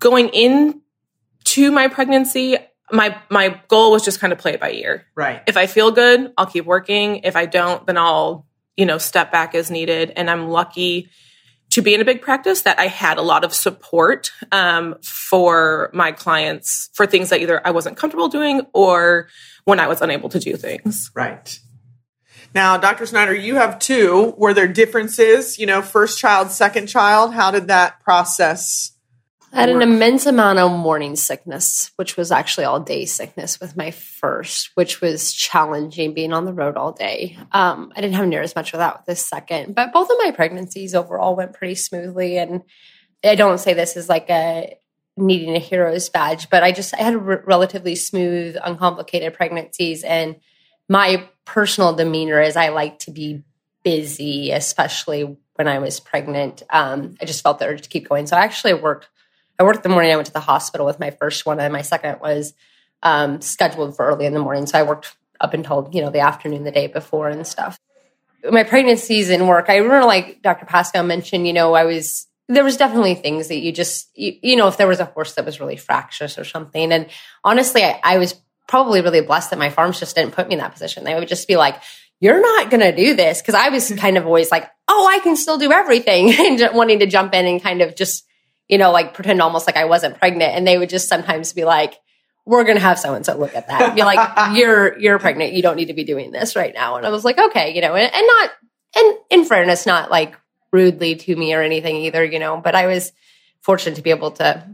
[0.00, 0.80] going in
[1.44, 2.56] to my pregnancy,
[2.90, 5.06] my my goal was just kind of play it by ear.
[5.14, 5.42] Right.
[5.46, 7.18] If I feel good, I'll keep working.
[7.18, 10.12] If I don't, then I'll, you know, step back as needed.
[10.16, 11.08] And I'm lucky
[11.70, 15.90] to be in a big practice that I had a lot of support um, for
[15.94, 19.28] my clients for things that either I wasn't comfortable doing or
[19.64, 21.12] when I was unable to do things.
[21.14, 21.60] Right.
[22.52, 23.06] Now, Dr.
[23.06, 24.34] Snyder, you have two.
[24.36, 25.60] Were there differences?
[25.60, 27.32] You know, first child, second child.
[27.32, 28.92] How did that process
[29.52, 33.76] I had an immense amount of morning sickness, which was actually all day sickness with
[33.76, 37.36] my first, which was challenging being on the road all day.
[37.50, 40.16] Um, I didn't have near as much of that with the second, but both of
[40.18, 42.38] my pregnancies overall went pretty smoothly.
[42.38, 42.62] And
[43.24, 44.76] I don't say this as like a
[45.16, 50.36] needing a hero's badge, but I just I had r- relatively smooth, uncomplicated pregnancies, and
[50.88, 53.42] my personal demeanor is I like to be
[53.82, 56.62] busy, especially when I was pregnant.
[56.70, 59.08] Um, I just felt the urge to keep going, so I actually worked
[59.60, 61.82] I worked the morning I went to the hospital with my first one, and my
[61.82, 62.54] second was
[63.02, 64.66] um, scheduled for early in the morning.
[64.66, 67.78] So I worked up until you know the afternoon the day before and stuff.
[68.50, 70.64] My pregnancies and work, I remember like Dr.
[70.64, 74.56] Pasko mentioned, you know, I was there was definitely things that you just you, you,
[74.56, 77.08] know if there was a horse that was really fractious or something and
[77.44, 78.34] honestly I, I, was
[78.66, 81.28] probably really blessed that my farms just didn't put me in that position they would
[81.28, 81.80] just be like
[82.18, 85.20] you're not going to do this because i was kind of always like oh i
[85.20, 88.24] can still do everything and wanting to jump in and kind of just
[88.70, 90.54] you know, like pretend almost like I wasn't pregnant.
[90.54, 91.94] And they would just sometimes be like,
[92.46, 93.94] we're going to have so and so look at that.
[93.94, 95.52] Be like, you're, you're pregnant.
[95.52, 96.96] You don't need to be doing this right now.
[96.96, 98.50] And I was like, okay, you know, and, and not
[98.96, 100.36] and in fairness, not like
[100.72, 103.12] rudely to me or anything either, you know, but I was
[103.60, 104.66] fortunate to be able to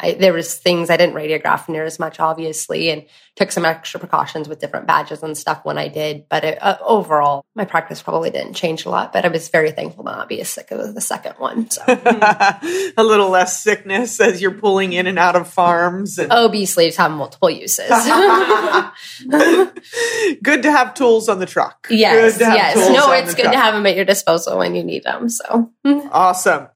[0.00, 3.04] I, there was things I didn't radiograph near as much, obviously, and
[3.36, 6.26] took some extra precautions with different badges and stuff when I did.
[6.28, 9.12] But it, uh, overall, my practice probably didn't change a lot.
[9.12, 11.70] But I was very thankful not to not be as sick as the second one.
[11.70, 16.18] So a little less sickness as you're pulling in and out of farms.
[16.18, 17.88] And- OB sleeves have multiple uses.
[20.42, 21.86] good to have tools on the truck.
[21.90, 22.76] Yes, yes.
[22.76, 25.28] No, it's good to have them at your disposal when you need them.
[25.30, 26.68] So awesome.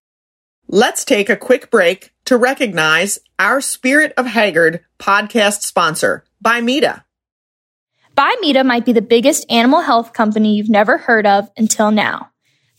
[0.68, 7.05] Let's take a quick break to recognize our Spirit of Hagyard podcast sponsor, Bimeda.
[8.16, 12.31] Bimeda might be the biggest animal health company you've never heard of until now.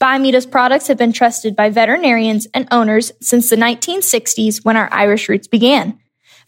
[0.01, 5.29] Bimeda's products have been trusted by veterinarians and owners since the 1960s when our Irish
[5.29, 5.99] roots began.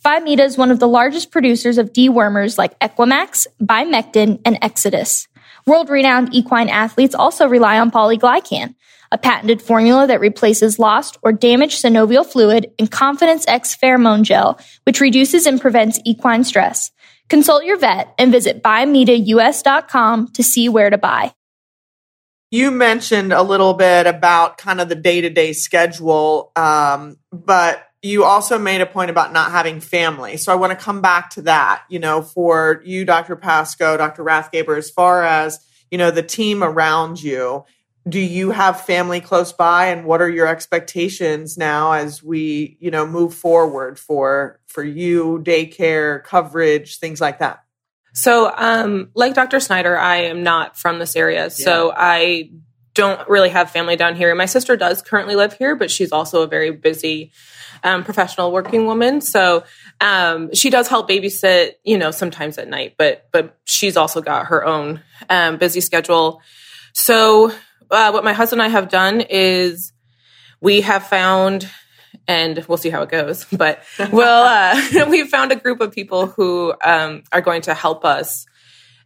[0.03, 5.27] Bimeda is one of the largest producers of dewormers like Equimax, Bimectin, and Exodus.
[5.67, 8.73] World renowned equine athletes also rely on polyglycan,
[9.11, 14.59] a patented formula that replaces lost or damaged synovial fluid in Confidence X pheromone gel,
[14.83, 16.91] which reduces and prevents equine stress.
[17.29, 21.33] Consult your vet and visit bimedaus.com to see where to buy.
[22.49, 27.83] You mentioned a little bit about kind of the day to day schedule, um, but
[28.01, 30.37] you also made a point about not having family.
[30.37, 33.35] So I want to come back to that, you know, for you, Dr.
[33.35, 34.23] Pasko, Dr.
[34.23, 35.59] Rathgeber, as far as,
[35.91, 37.65] you know, the team around you
[38.07, 42.91] do you have family close by and what are your expectations now as we you
[42.91, 47.63] know move forward for for you daycare coverage things like that?
[48.13, 51.49] So um like dr snyder i am not from this area yeah.
[51.49, 52.49] so i
[52.97, 54.33] don't really have family down here.
[54.33, 57.31] My sister does currently live here but she's also a very busy
[57.83, 59.21] um, professional working woman.
[59.21, 59.63] So
[60.01, 64.47] um, she does help babysit you know sometimes at night but but she's also got
[64.47, 66.41] her own um, busy schedule.
[66.93, 67.51] So
[67.89, 69.93] uh, what my husband and I have done is
[70.61, 71.69] we have found,
[72.27, 76.27] and we'll see how it goes, but we'll, uh, we've found a group of people
[76.27, 78.45] who um, are going to help us,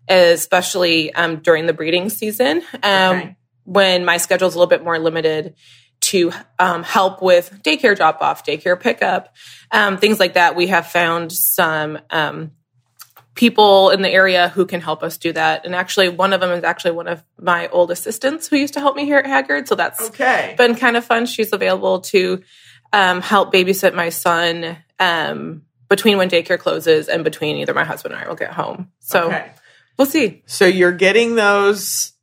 [0.08, 2.62] especially um, during the breeding season.
[2.84, 3.36] Um, okay.
[3.64, 5.56] When my schedule is a little bit more limited,
[6.02, 9.36] to um, help with daycare drop off, daycare pickup,
[9.72, 10.56] um, things like that.
[10.56, 12.52] We have found some um,
[13.36, 15.66] people in the area who can help us do that.
[15.66, 18.80] And actually, one of them is actually one of my old assistants who used to
[18.80, 19.68] help me here at Hagyard.
[19.68, 20.56] So that's okay.
[20.58, 21.26] been kind of fun.
[21.26, 22.44] She's available to
[22.94, 28.16] um, help babysit my son um, between when daycare closes and between either my husband
[28.16, 28.92] or I will get home.
[29.00, 29.52] So okay.
[29.98, 30.44] we'll see.
[30.46, 32.14] So you're getting those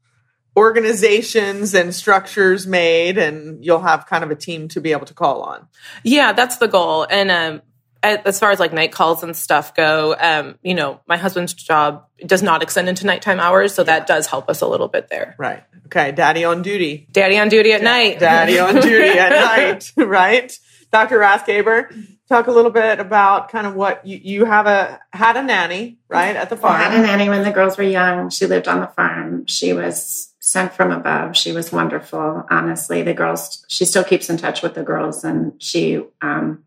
[0.56, 5.14] organizations and structures made and you'll have kind of a team to be able to
[5.14, 5.68] call on.
[6.02, 7.06] Yeah, that's the goal.
[7.08, 7.62] And um,
[8.02, 12.04] as far as like night calls and stuff go, um, you know, my husband's job
[12.24, 13.98] does not extend into nighttime hours, so yeah.
[13.98, 15.34] that does help us a little bit there.
[15.38, 15.62] Right.
[15.86, 16.12] Okay.
[16.12, 17.08] Daddy on duty.
[17.10, 18.18] Daddy on duty at night.
[18.20, 19.92] Daddy on duty at night.
[20.08, 20.58] Right.
[20.90, 21.18] Dr.
[21.18, 21.94] Rathgeber,
[22.28, 25.98] talk a little bit about kind of what you, you have a had a nanny
[26.08, 26.76] right at the farm.
[26.76, 28.30] I had a nanny when the girls were young.
[28.30, 29.46] She lived on the farm.
[29.46, 31.36] She was sent from above.
[31.36, 32.44] She was wonderful.
[32.50, 33.66] Honestly, the girls.
[33.68, 36.02] She still keeps in touch with the girls, and she.
[36.22, 36.64] Um,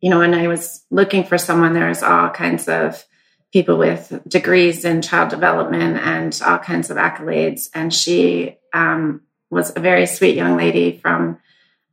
[0.00, 3.04] you know, when I was looking for someone, there was all kinds of
[3.52, 7.68] people with degrees in child development and all kinds of accolades.
[7.74, 11.38] And she um, was a very sweet young lady from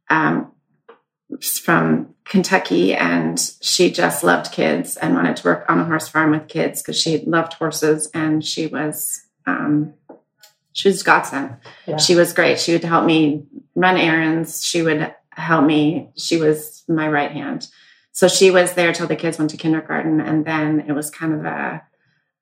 [0.10, 0.52] um,
[1.42, 6.32] from Kentucky, and she just loved kids and wanted to work on a horse farm
[6.32, 9.94] with kids because she loved horses, and she was um,
[10.74, 11.58] she was godsend.
[11.88, 11.98] Yeah.
[11.98, 12.60] She was great.
[12.60, 14.63] She would help me run errands.
[14.63, 16.12] She would help me.
[16.16, 17.68] She was my right hand
[18.13, 21.34] so she was there till the kids went to kindergarten and then it was kind
[21.34, 21.84] of a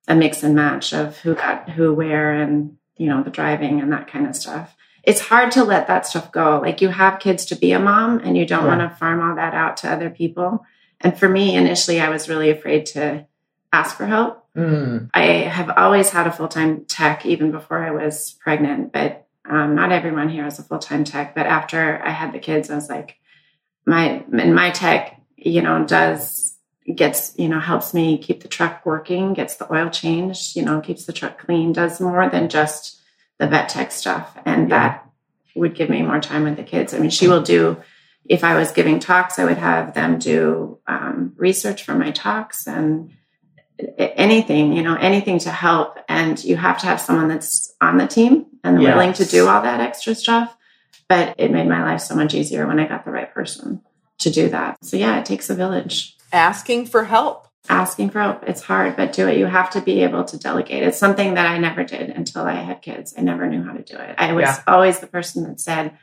[0.08, 3.92] a mix and match of who got who where and you know the driving and
[3.92, 4.76] that kind of stuff.
[5.04, 6.60] It's hard to let that stuff go.
[6.60, 9.36] Like you have kids to be a mom and you don't want to farm all
[9.36, 10.64] that out to other people.
[11.00, 13.26] And for me initially i was really afraid to
[13.74, 14.40] ask for help.
[14.54, 15.10] Mm.
[15.14, 15.24] i
[15.58, 20.28] have always had a full-time tech even before i was pregnant but um, not everyone
[20.28, 21.34] here has a full-time tech.
[21.34, 23.16] But after i had the kids i was like
[23.86, 26.58] my and my tech you know, does
[26.96, 30.82] gets, you know, helps me keep the truck working, gets the oil changed, you know,
[30.82, 33.00] keeps the truck clean, does more than just
[33.38, 34.38] the vet tech stuff.
[34.46, 34.80] And yeah.
[34.80, 35.10] that
[35.56, 36.94] would give me more time with the kids.
[36.94, 37.78] I mean, she will do,
[38.26, 42.68] if I was giving talks, I would have them do um, research for my talks
[42.68, 43.12] and
[43.98, 45.98] anything, you know, anything to help.
[46.08, 48.96] And you have to have someone that's on the team and yes.
[48.96, 50.56] willing to do all that extra stuff.
[51.08, 53.82] But it made my life so much easier when I got the right person
[54.22, 54.84] to do that.
[54.84, 56.18] So yeah, it takes a village.
[56.34, 57.48] Asking for help.
[57.70, 60.82] asking for help it's hard but do it you have to be able to delegate
[60.82, 63.84] it's something that i never did until i had kids i never knew how to
[63.84, 64.64] do it i was yeah.
[64.66, 65.96] always the person that said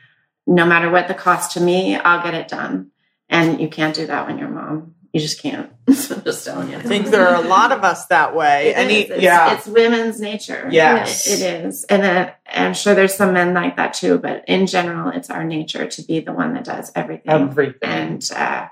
[0.47, 2.91] no matter what the cost to me i'll get it done
[3.27, 6.77] and you can't do that when you're mom you just can't so just telling you
[6.77, 10.19] i think there are a lot of us that way and it's, yeah it's women's
[10.19, 14.17] nature yes it, it is and then i'm sure there's some men like that too
[14.17, 18.29] but in general it's our nature to be the one that does everything everything and
[18.35, 18.67] uh,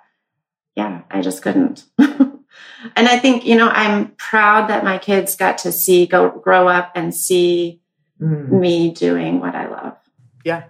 [0.75, 1.85] yeah i just couldn't
[2.95, 6.67] and I think, you know, I'm proud that my kids got to see, go grow
[6.67, 7.81] up and see
[8.21, 8.49] mm.
[8.49, 9.97] me doing what I love.
[10.43, 10.65] Yeah.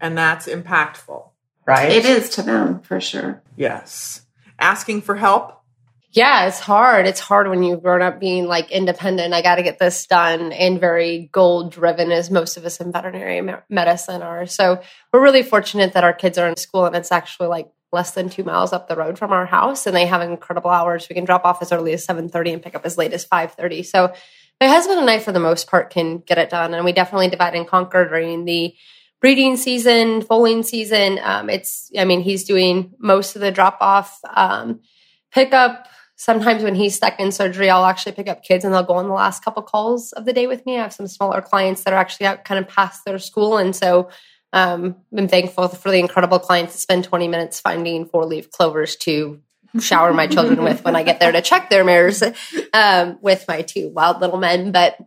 [0.00, 1.28] And that's impactful,
[1.66, 1.90] right?
[1.90, 3.42] It is to them for sure.
[3.56, 4.22] Yes.
[4.58, 5.60] Asking for help.
[6.12, 7.06] Yeah, it's hard.
[7.06, 9.34] It's hard when you've grown up being like independent.
[9.34, 12.92] I got to get this done and very goal driven, as most of us in
[12.92, 14.46] veterinary medicine are.
[14.46, 14.80] So
[15.12, 18.28] we're really fortunate that our kids are in school and it's actually like less than
[18.28, 21.24] two miles up the road from our house and they have incredible hours we can
[21.24, 24.12] drop off as early as 7.30 and pick up as late as 5.30 so
[24.60, 27.28] my husband and i for the most part can get it done and we definitely
[27.28, 28.74] divide and conquer during the
[29.24, 34.20] breeding season foaling season um, it's i mean he's doing most of the drop off
[34.34, 34.80] um,
[35.32, 35.88] pickup.
[36.16, 39.08] Sometimes when he's stuck in surgery i'll actually pick up kids and they'll go on
[39.08, 40.78] the last couple calls of the day with me.
[40.78, 43.56] I have some smaller clients that are actually out kind of past their school.
[43.56, 44.10] And so
[44.52, 48.94] um, I'm thankful for the incredible clients that spend 20 minutes finding four leaf clovers
[48.96, 49.40] to
[49.80, 52.22] shower my children with when I get there to check their mares
[52.72, 54.70] um, with my two wild little men.
[54.70, 54.98] But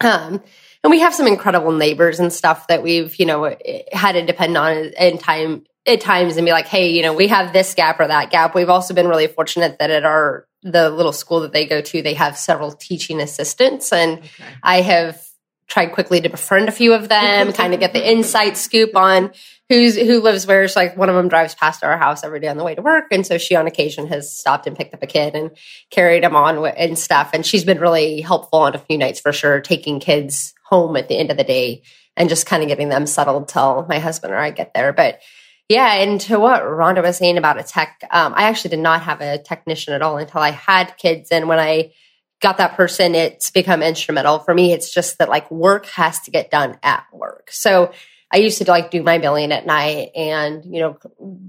[0.00, 0.42] um,
[0.84, 3.56] and we have some incredible neighbors and stuff that we've you know
[3.92, 7.28] had to depend on in time at times and be like, hey, you know, we
[7.28, 8.54] have this gap or that gap.
[8.54, 12.00] We've also been really fortunate that at our the little school that they go to,
[12.00, 14.44] they have several teaching assistants, and okay.
[14.62, 15.22] I have
[15.66, 19.32] tried quickly to befriend a few of them, kind of get the inside scoop on
[19.68, 20.62] who's who lives where.
[20.62, 22.82] It's like one of them drives past our house every day on the way to
[22.82, 25.50] work, and so she on occasion has stopped and picked up a kid and
[25.90, 27.30] carried him on and stuff.
[27.34, 31.08] And she's been really helpful on a few nights for sure, taking kids home at
[31.08, 31.82] the end of the day
[32.16, 34.92] and just kind of getting them settled till my husband or I get there.
[34.92, 35.20] But
[35.68, 39.02] yeah, and to what Rhonda was saying about a tech, um, I actually did not
[39.02, 41.92] have a technician at all until I had kids, and when I
[42.40, 44.40] got that person, it's become instrumental.
[44.40, 47.50] For me, it's just that like work has to get done at work.
[47.50, 47.92] So
[48.30, 50.98] I used to like do my billing at night and, you know,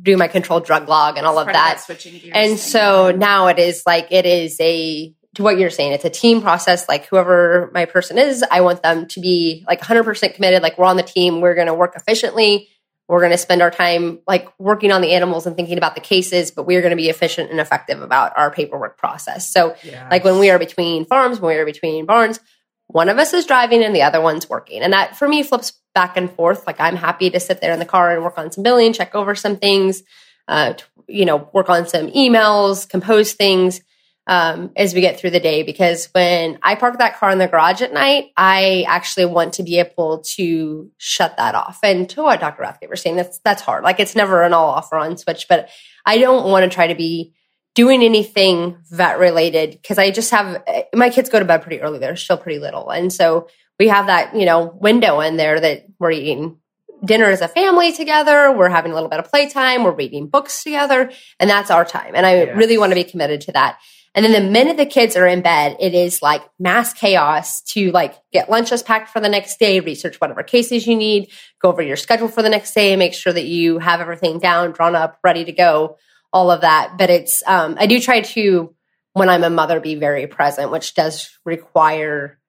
[0.02, 1.84] do my controlled drug log and all of that.
[2.32, 6.10] and so now it is like, it is a, to what you're saying, it's a
[6.10, 6.90] team process.
[6.90, 10.62] Like whoever my person is, I want them to be like 100% committed.
[10.62, 11.42] Like we're on the team.
[11.42, 12.70] We're going to work efficiently
[13.08, 16.02] we're going to spend our time like working on the animals and thinking about the
[16.02, 19.52] cases, but we're going to be efficient and effective about our paperwork process.
[19.52, 20.08] So, yes.
[20.10, 22.40] like when we are between farms, when we are between barns,
[22.88, 24.82] one of us is driving and the other one's working.
[24.82, 26.66] And that for me flips back and forth.
[26.66, 29.14] Like I'm happy to sit there in the car and work on some billing, check
[29.14, 30.04] over some things,
[30.48, 33.82] uh, to, you know, work on some emails, compose things
[34.28, 37.48] um, as we get through the day because when I park that car in the
[37.48, 41.80] garage at night, I actually want to be able to shut that off.
[41.84, 42.64] And to what Dr.
[42.64, 43.84] Rathgeber was saying, that's that's hard.
[43.84, 45.70] Like it's never an all off or on switch, but
[46.06, 47.34] I don't want to try to be
[47.76, 52.00] doing anything vet related because I just have my kids go to bed pretty early.
[52.00, 53.48] They're still pretty little, and so
[53.80, 56.58] we have that you know window in there that we're eating
[57.04, 58.52] dinner as a family together.
[58.52, 59.84] We're having a little bit of playtime.
[59.84, 62.14] We're reading books together, and that's our time.
[62.16, 62.58] And I yes.
[62.58, 63.78] really want to be committed to that.
[64.16, 67.92] And then the minute the kids are in bed, it is like mass chaos to
[67.92, 71.30] like get lunches packed for the next day, research whatever cases you need,
[71.62, 74.72] go over your schedule for the next day, make sure that you have everything down,
[74.72, 75.98] drawn up, ready to go,
[76.32, 76.98] all of that.
[76.98, 78.74] But it's, um, I do try to,
[79.12, 82.40] when I'm a mother, be very present, which does require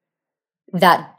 [0.73, 1.17] that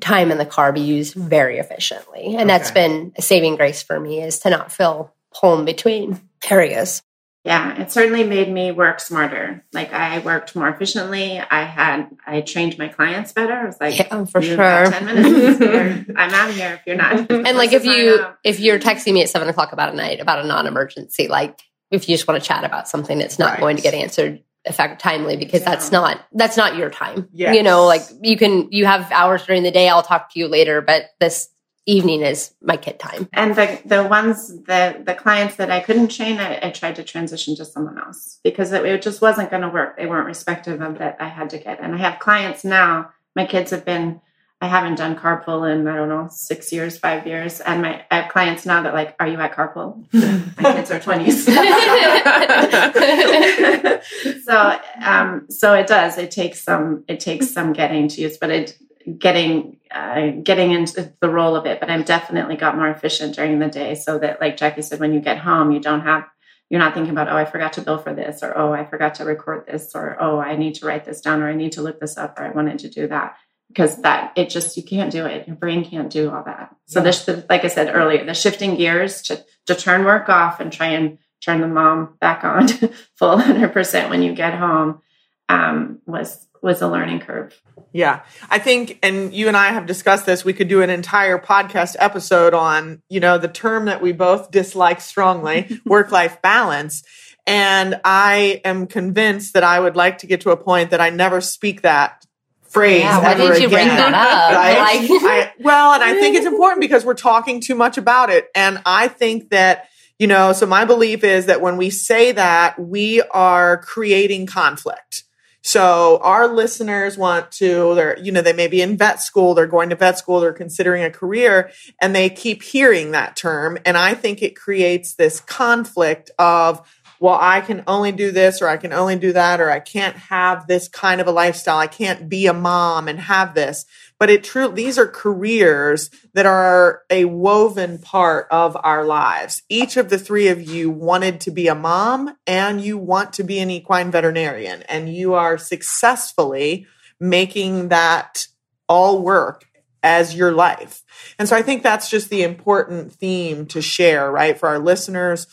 [0.00, 2.36] time in the car be used very efficiently.
[2.36, 2.44] And okay.
[2.44, 7.02] that's been a saving grace for me is to not feel home between areas
[7.44, 9.64] yeah, it certainly made me work smarter.
[9.72, 11.38] Like I worked more efficiently.
[11.38, 13.52] I had I trained my clients better.
[13.52, 14.56] I was like, yeah, for sure.
[14.56, 16.10] Ten minutes.
[16.16, 17.12] I'm out of here if you're not.
[17.30, 20.44] and like if you if you're texting me at seven o'clock about a night about
[20.44, 23.60] a non-emergency, like if you just want to chat about something that's not right.
[23.60, 25.70] going to get answered effect timely because yeah.
[25.70, 27.28] that's not that's not your time.
[27.32, 27.54] Yes.
[27.54, 29.88] You know, like you can you have hours during the day.
[29.88, 31.48] I'll talk to you later, but this
[31.88, 33.28] evening is my kid time.
[33.32, 37.02] And the the ones the the clients that I couldn't train, I, I tried to
[37.02, 39.96] transition to someone else because it, it just wasn't going to work.
[39.96, 41.80] They weren't respective of that I had to get.
[41.80, 43.10] And I have clients now.
[43.34, 44.20] My kids have been.
[44.60, 48.22] I haven't done carpool in I don't know six years, five years, and my I
[48.22, 50.04] have clients now that like, are you at carpool?
[50.60, 51.46] my kids are twenties.
[54.44, 56.18] so um, so it does.
[56.18, 58.76] It takes some it takes some getting to use, but it
[59.14, 63.58] getting uh, getting into the role of it but i'm definitely got more efficient during
[63.58, 66.24] the day so that like jackie said when you get home you don't have
[66.70, 69.14] you're not thinking about, oh, I forgot to bill for this, or oh, I forgot
[69.16, 71.82] to record this, or oh, I need to write this down, or I need to
[71.82, 73.36] look this up, or I wanted to do that.
[73.68, 75.46] Because that it just you can't do it.
[75.46, 76.74] Your brain can't do all that.
[76.86, 80.72] So this, like I said earlier, the shifting gears to to turn work off and
[80.72, 82.68] try and turn the mom back on
[83.16, 85.00] full 100% when you get home
[85.48, 87.60] um, was was a learning curve.
[87.92, 88.22] Yeah.
[88.50, 91.96] I think and you and I have discussed this we could do an entire podcast
[91.98, 97.02] episode on, you know, the term that we both dislike strongly, work-life balance.
[97.46, 101.10] And I am convinced that I would like to get to a point that I
[101.10, 102.26] never speak that
[102.62, 104.54] phrase yeah, why did you again, bring that up?
[104.54, 105.08] Right?
[105.10, 108.48] Like- I, well, and I think it's important because we're talking too much about it.
[108.54, 109.88] And I think that
[110.18, 115.22] you know, so my belief is that when we say that, we are creating conflict.
[115.68, 119.66] So our listeners want to, they're, you know, they may be in vet school, they're
[119.66, 123.76] going to vet school, they're considering a career, and they keep hearing that term.
[123.84, 126.80] And I think it creates this conflict of,
[127.20, 130.16] well, I can only do this or I can only do that, or I can't
[130.16, 131.76] have this kind of a lifestyle.
[131.76, 133.84] I can't be a mom and have this
[134.18, 139.62] but it true these are careers that are a woven part of our lives.
[139.68, 143.44] Each of the three of you wanted to be a mom and you want to
[143.44, 146.86] be an equine veterinarian and you are successfully
[147.20, 148.46] making that
[148.88, 149.66] all work
[150.02, 151.02] as your life.
[151.38, 155.46] And so i think that's just the important theme to share right for our listeners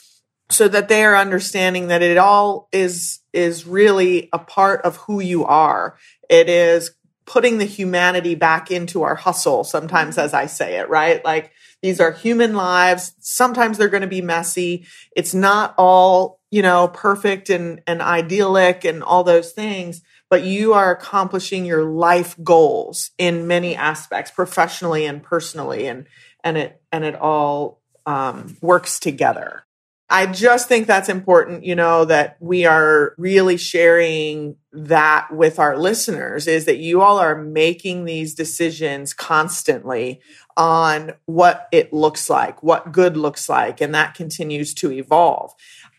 [0.50, 5.20] so that they are understanding that it all is is really a part of who
[5.20, 5.98] you are.
[6.30, 6.92] It is
[7.26, 11.24] putting the humanity back into our hustle sometimes as i say it right?
[11.26, 11.52] Like
[11.82, 13.14] these are human lives.
[13.20, 14.88] Sometimes they're going to be messy.
[15.16, 20.74] It's not all you know perfect and and idyllic and all those things but you
[20.74, 26.08] are accomplishing your life goals in many aspects professionally and personally and
[26.44, 29.65] and it and it all um, works together
[30.08, 35.78] I just think that's important, you know, that we are really sharing that with our
[35.78, 40.22] listeners is that you all are making these decisions constantly
[40.56, 45.54] on what it looks like, what good looks like, and that continues to evolve.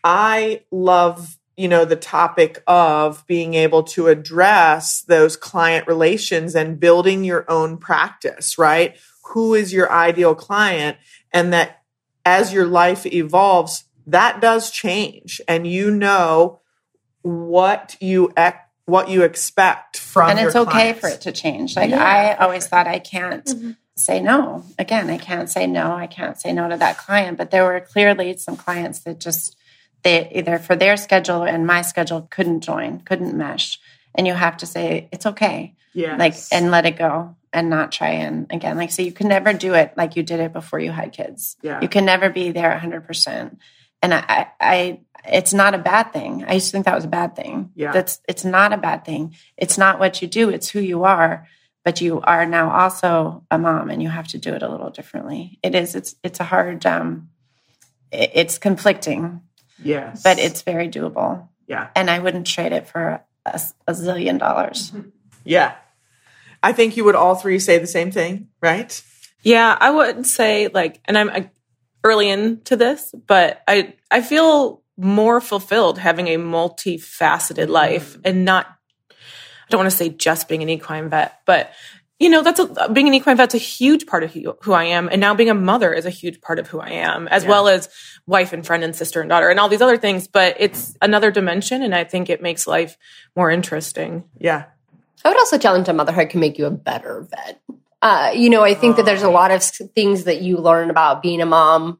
[0.05, 6.79] I love, you know, the topic of being able to address those client relations and
[6.79, 8.95] building your own practice, right?
[9.33, 10.97] Who is your ideal client?
[11.33, 11.81] And that
[12.25, 16.61] as your life evolves, that does change and you know
[17.21, 20.99] what you ex- what you expect from and it's okay clients.
[21.01, 21.75] for it to change.
[21.75, 22.03] Like yeah.
[22.03, 23.71] i always thought i can't mm-hmm.
[23.95, 24.63] say no.
[24.79, 27.81] Again i can't say no i can't say no to that client but there were
[27.81, 29.55] clearly some clients that just
[30.03, 33.79] they either for their schedule and my schedule couldn't join couldn't mesh
[34.15, 35.75] and you have to say it's okay.
[35.93, 39.27] Yeah like and let it go and not try and again like so you can
[39.27, 41.57] never do it like you did it before you had kids.
[41.61, 41.81] Yeah.
[41.81, 43.57] You can never be there 100%
[44.07, 44.99] and I, I,
[45.29, 46.45] it's not a bad thing.
[46.47, 47.71] I used to think that was a bad thing.
[47.75, 47.91] Yeah.
[47.91, 49.35] That's, it's not a bad thing.
[49.57, 51.47] It's not what you do, it's who you are.
[51.83, 54.89] But you are now also a mom and you have to do it a little
[54.89, 55.57] differently.
[55.63, 57.29] It is, it's, it's a hard, um,
[58.11, 59.41] it, it's conflicting.
[59.81, 60.21] Yes.
[60.21, 61.47] But it's very doable.
[61.65, 61.87] Yeah.
[61.95, 64.91] And I wouldn't trade it for a, a zillion dollars.
[65.45, 65.75] Yeah.
[66.61, 69.01] I think you would all three say the same thing, right?
[69.43, 71.49] Yeah, I wouldn't say like, and I'm
[72.07, 78.21] early into this, but I I feel more fulfilled having a multifaceted life mm.
[78.25, 78.65] and not
[79.09, 81.71] I don't want to say just being an equine vet, but
[82.19, 84.85] you know, that's a, being an equine vet's a huge part of who, who, I
[84.85, 85.07] am.
[85.11, 87.49] And now being a mother is a huge part of who I am, as yeah.
[87.49, 87.89] well as
[88.25, 90.27] wife and friend and sister and daughter and all these other things.
[90.27, 91.83] But it's another dimension.
[91.83, 92.97] And I think it makes life
[93.35, 94.23] more interesting.
[94.39, 94.65] Yeah.
[95.23, 97.61] I would also challenge that motherhood can make you a better vet.
[98.01, 101.21] Uh, you know, I think that there's a lot of things that you learn about
[101.21, 101.99] being a mom.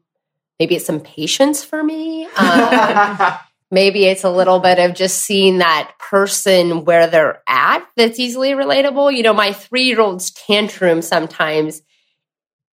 [0.60, 2.26] Maybe it's some patience for me.
[2.26, 3.18] Um,
[3.70, 8.50] maybe it's a little bit of just seeing that person where they're at that's easily
[8.52, 9.14] relatable.
[9.16, 11.82] You know, my three year old's tantrum sometimes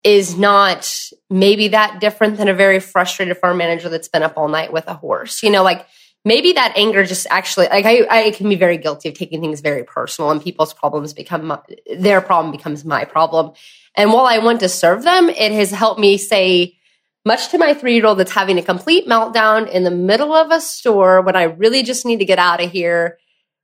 [0.04, 4.48] is not maybe that different than a very frustrated farm manager that's been up all
[4.48, 5.42] night with a horse.
[5.42, 5.88] You know, like
[6.26, 9.62] maybe that anger just actually like I, I can be very guilty of taking things
[9.62, 11.60] very personal and people's problems become my,
[11.98, 13.54] their problem becomes my problem.
[13.96, 16.78] And while i want to serve them it has helped me say
[17.24, 21.22] much to my three-year-old that's having a complete meltdown in the middle of a store
[21.22, 23.18] when i really just need to get out of here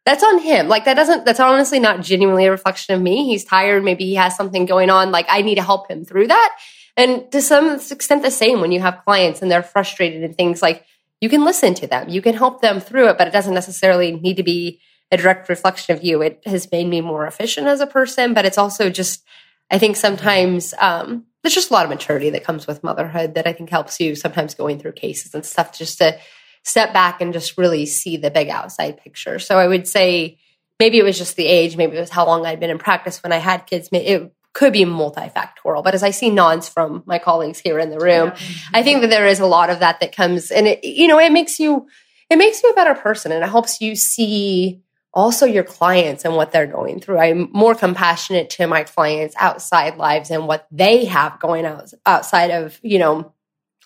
[0.05, 0.67] that's on him.
[0.67, 3.25] Like that doesn't that's honestly not genuinely a reflection of me.
[3.25, 3.83] He's tired.
[3.83, 5.11] Maybe he has something going on.
[5.11, 6.57] Like i need to help him through that.
[6.97, 10.61] And to some extent the same when you have clients and they're frustrated and things
[10.61, 10.85] like
[11.21, 14.11] you can listen to them, you can help them through it, but it doesn't necessarily
[14.11, 16.21] need to be a direct reflection of you.
[16.21, 19.23] It has made me more efficient as a person, but it's also just,
[19.69, 23.45] I think sometimes um, there's just a lot of maturity that comes with motherhood that
[23.45, 26.17] I think helps you sometimes going through cases and stuff just to
[26.63, 29.37] step back and just really see the big outside picture.
[29.37, 30.39] So I would say
[30.79, 33.21] maybe it was just the age, maybe it was how long I'd been in practice
[33.21, 33.89] when I had kids.
[33.91, 37.99] It could be multifactorial, but as I see nods from my colleagues here in the
[37.99, 38.37] room, yeah.
[38.73, 41.19] I think that there is a lot of that that comes and it, you know,
[41.19, 41.87] it makes you,
[42.29, 44.81] it makes you a better person and it helps you see
[45.13, 47.17] also your clients and what they're going through.
[47.17, 52.51] I'm more compassionate to my clients outside lives and what they have going out outside
[52.51, 53.33] of, you know,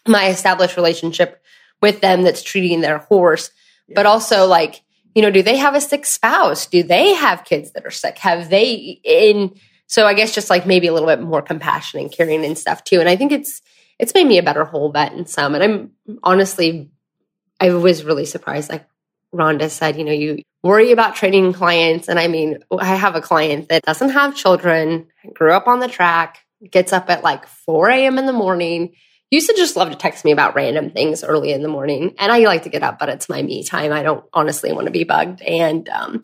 [0.07, 1.41] my established relationship
[1.81, 3.51] with them that's treating their horse.
[3.87, 3.95] Yes.
[3.95, 4.81] But also like,
[5.15, 6.67] you know, do they have a sick spouse?
[6.67, 8.17] Do they have kids that are sick?
[8.19, 9.55] Have they in
[9.87, 12.83] so I guess just like maybe a little bit more compassion and caring and stuff
[12.83, 12.99] too.
[12.99, 13.61] And I think it's
[13.99, 15.55] it's made me a better whole vet in some.
[15.55, 15.91] And I'm
[16.23, 16.89] honestly
[17.59, 18.69] I was really surprised.
[18.69, 18.87] Like
[19.33, 22.09] Rhonda said, you know, you worry about training clients.
[22.09, 25.87] And I mean, I have a client that doesn't have children, grew up on the
[25.87, 28.17] track, gets up at like 4 a.m.
[28.17, 28.95] in the morning.
[29.31, 32.15] Used to just love to text me about random things early in the morning.
[32.19, 33.91] And I like to get up, but it's my me time.
[33.91, 35.41] I don't honestly want to be bugged.
[35.41, 36.21] And um,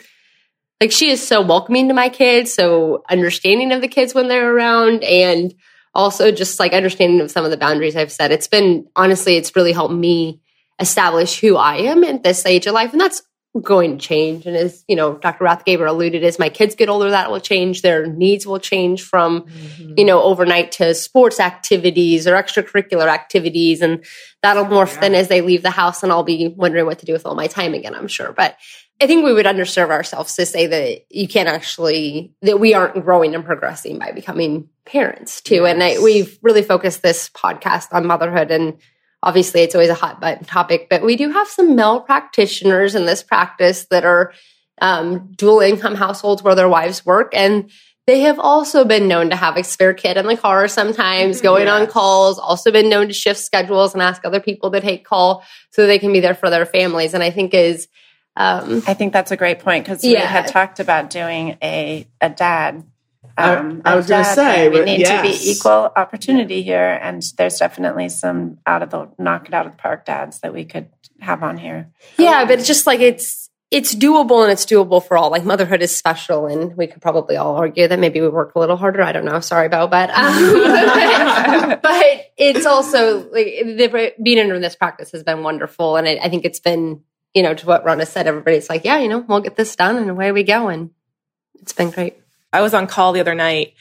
[0.82, 4.54] like she is so welcoming to my kids, so understanding of the kids when they're
[4.54, 5.54] around and
[5.94, 8.32] also just like understanding of some of the boundaries I've set.
[8.32, 10.42] It's been honestly, it's really helped me
[10.80, 12.94] establish who I am at this age of life.
[12.94, 13.22] And that's
[13.62, 14.46] going to change.
[14.46, 15.44] And as you know, Dr.
[15.44, 17.82] Rathgeber alluded, as my kids get older, that will change.
[17.82, 19.94] Their needs will change from, mm-hmm.
[19.98, 23.82] you know, overnight to sports activities or extracurricular activities.
[23.82, 24.06] And
[24.42, 25.02] that'll morph yeah.
[25.02, 27.36] then as they leave the house and I'll be wondering what to do with all
[27.36, 28.32] my time again, I'm sure.
[28.32, 28.58] But
[29.02, 33.04] I think we would underserve ourselves to say that you can't actually that we aren't
[33.04, 35.64] growing and progressing by becoming parents too.
[35.64, 35.74] Yes.
[35.74, 38.78] And I, we've really focused this podcast on motherhood, and
[39.24, 40.88] obviously it's always a hot button topic.
[40.88, 44.34] But we do have some male practitioners in this practice that are
[44.82, 47.72] um, dual income households where their wives work, and
[48.06, 51.44] they have also been known to have a spare kid in the car sometimes, mm-hmm.
[51.44, 51.82] going yes.
[51.82, 52.38] on calls.
[52.38, 55.98] Also been known to shift schedules and ask other people to take call so they
[55.98, 57.16] can be there for their families.
[57.16, 57.88] And I think is
[58.36, 60.22] um, I think that's a great point because yeah.
[60.22, 62.84] we had talked about doing a a dad.
[63.38, 65.22] Um, I, I was going to say we need yes.
[65.22, 69.66] to be equal opportunity here, and there's definitely some out of the knock it out
[69.66, 71.90] of the park dads that we could have on here.
[72.18, 75.30] Yeah, but it's just like it's it's doable and it's doable for all.
[75.30, 78.60] Like motherhood is special, and we could probably all argue that maybe we work a
[78.60, 79.02] little harder.
[79.02, 79.40] I don't know.
[79.40, 80.12] Sorry about that.
[81.52, 86.20] Um, but, it's also like the, being in this practice has been wonderful, and it,
[86.22, 87.04] I think it's been
[87.34, 89.96] you know, to what Rhonda said, everybody's like, yeah, you know, we'll get this done
[89.98, 90.68] and away we go.
[90.68, 90.92] And
[91.62, 92.18] it's been great.
[92.52, 93.74] I was on call the other night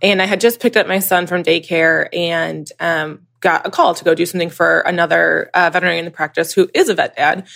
[0.00, 3.94] and I had just picked up my son from daycare and um, got a call
[3.94, 7.16] to go do something for another uh, veterinarian in the practice who is a vet
[7.16, 7.46] dad.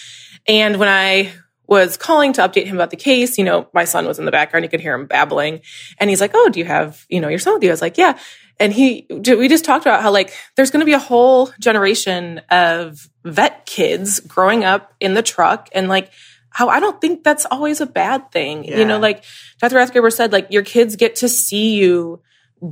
[0.49, 1.32] And when I
[1.68, 4.30] was calling to update him about the case, you know, my son was in the
[4.30, 4.64] background.
[4.64, 5.61] You could hear him babbling.
[5.99, 7.70] And he's like, Oh, do you have, you know, your son with you?
[7.70, 8.18] I was like, Yeah
[8.59, 12.40] and he we just talked about how like there's going to be a whole generation
[12.50, 16.11] of vet kids growing up in the truck and like
[16.57, 18.64] how I don't think that's always a bad thing.
[18.64, 18.78] Yeah.
[18.78, 19.24] You know, like
[19.61, 19.76] Dr.
[19.76, 22.22] Rathgeber said, like your kids get to see you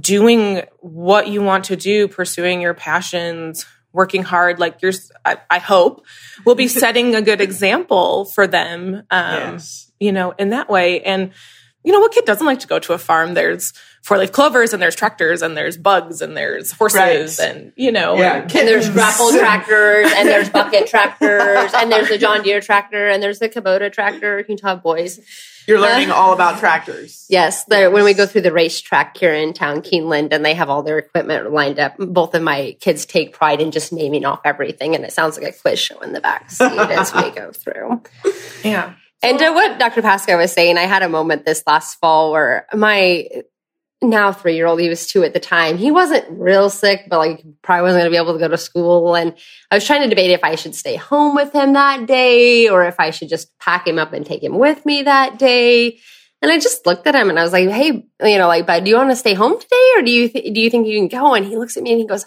[0.01, 4.59] doing what you want to do, pursuing your passions, working hard.
[4.59, 6.07] Like you're, I, I hope,
[6.47, 9.03] will be setting a good example for them.
[9.11, 9.93] Um, yes.
[10.01, 11.03] You know, in that way.
[11.03, 11.33] And
[11.85, 13.35] you know, what kid doesn't like to go to a farm?
[13.35, 17.41] There's four leaf clovers and there's tractors and there's bugs and there's horses right.
[17.41, 18.43] and, you know, yeah.
[18.43, 23.09] and, and there's grapple tractors and there's bucket tractors and there's the John Deere tractor
[23.09, 24.39] and there's the Kubota tractor.
[24.39, 25.21] You can talk boys.
[25.67, 27.27] You're learning uh, all about tractors.
[27.35, 27.93] Yes, yes.
[27.93, 30.99] When we go through the racetrack here in town, Keeneland, and they have all their
[30.99, 34.95] equipment lined up, both of my kids take pride in just naming off everything.
[34.95, 38.03] And it sounds like a quiz show in the back seat as we go through.
[38.63, 38.95] Yeah.
[39.25, 40.03] And to what Dr.
[40.03, 43.27] Pasko was saying, I had a moment this last fall where my
[44.03, 45.79] now three year old, he was two at the time.
[45.79, 48.59] He wasn't real sick, but like probably wasn't going to be able to go to
[48.59, 49.15] school.
[49.15, 49.35] And
[49.71, 52.85] I was trying to debate if I should stay home with him that day or
[52.85, 55.99] if I should just pack him up and take him with me that day.
[56.43, 58.85] And I just looked at him and I was like, "Hey, you know, like, bud,
[58.85, 60.99] do you want to stay home today, or do you th- do you think you
[60.99, 62.27] can go?" And he looks at me and he goes,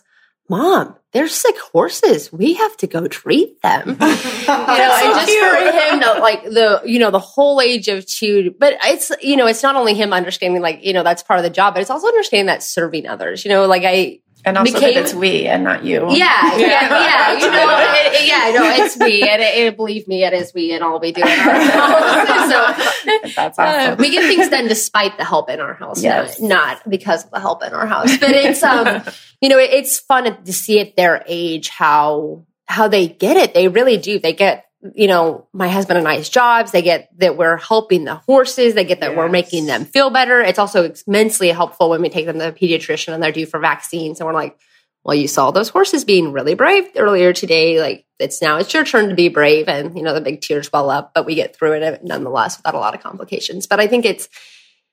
[0.50, 2.32] Mom, they're sick horses.
[2.32, 3.88] We have to go treat them.
[3.90, 5.44] you know, so and just cute.
[5.44, 9.36] for him to like the, you know, the whole age of two, but it's, you
[9.36, 11.82] know, it's not only him understanding like, you know, that's part of the job, but
[11.82, 15.14] it's also understanding that serving others, you know, like I, and also became, that it's
[15.14, 16.08] we and not you.
[16.10, 17.34] Yeah, yeah, yeah.
[17.34, 20.74] You know, it, it, yeah, no, it's we, and it, believe me, it is we,
[20.74, 22.50] and all we do in our house.
[22.50, 23.94] so that's uh, awesome.
[23.94, 26.40] Uh, we get things done despite the help in our house, yes.
[26.40, 28.18] not, not because of the help in our house.
[28.18, 29.04] But it's um,
[29.42, 33.54] you know, it's fun to see at their age how how they get it.
[33.54, 34.20] They really do.
[34.20, 36.72] They get you know, my husband and I's jobs.
[36.72, 38.76] They get that we're helping the horses.
[38.76, 39.18] They get that yes.
[39.18, 40.42] we're making them feel better.
[40.42, 43.60] It's also immensely helpful when we take them to the pediatrician and they're due for
[43.60, 44.58] vaccines and we're like,
[45.04, 47.80] well, you saw those horses being really brave earlier today.
[47.80, 49.68] Like it's now it's your turn to be brave.
[49.68, 52.76] And, you know, the big tears well up, but we get through it nonetheless without
[52.76, 53.68] a lot of complications.
[53.68, 54.28] But I think it's,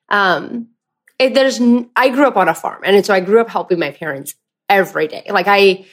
[0.09, 0.69] um,
[1.19, 1.61] it, there's,
[1.97, 2.83] I grew up on a farm.
[2.85, 4.35] And so I grew up helping my parents
[4.69, 5.27] every day.
[5.29, 5.85] Like I,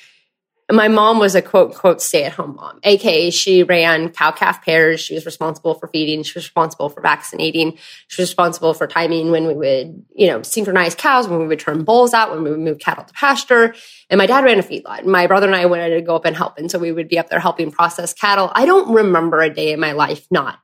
[0.72, 4.64] my mom was a quote unquote stay at home mom, aka she ran cow calf
[4.64, 5.00] pairs.
[5.00, 6.24] She was responsible for feeding.
[6.24, 7.78] She was responsible for vaccinating.
[8.08, 11.60] She was responsible for timing when we would, you know, synchronize cows, when we would
[11.60, 13.74] turn bulls out, when we would move cattle to pasture.
[14.10, 15.06] And my dad ran a feedlot.
[15.06, 16.58] My brother and I wanted to go up and help.
[16.58, 18.52] And so we would be up there helping process cattle.
[18.54, 20.60] I don't remember a day in my life not,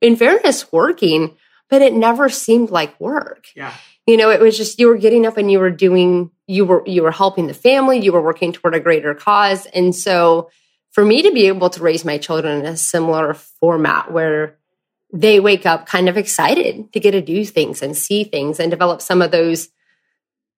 [0.00, 1.36] in fairness, working,
[1.70, 3.46] but it never seemed like work.
[3.54, 3.72] Yeah
[4.08, 6.82] you know it was just you were getting up and you were doing you were
[6.86, 9.66] you were helping the family you were working toward a greater cause.
[9.66, 10.50] And so
[10.90, 14.56] for me to be able to raise my children in a similar format where
[15.12, 18.70] they wake up kind of excited to get to do things and see things and
[18.70, 19.68] develop some of those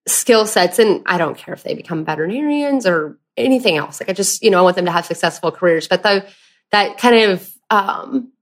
[0.09, 4.01] skill sets and i don't care if they become veterinarians or anything else.
[4.01, 5.89] Like i just you know i want them to have successful careers.
[5.89, 6.25] But the,
[6.71, 8.33] that kind of um,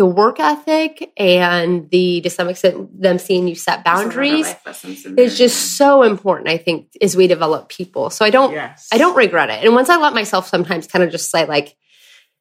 [0.00, 4.46] the work ethic and the to some extent them seeing you set boundaries
[5.18, 8.08] is just so important i think as we develop people.
[8.08, 8.88] So i don't yes.
[8.90, 9.62] i don't regret it.
[9.62, 11.76] And once i let myself sometimes kind of just say like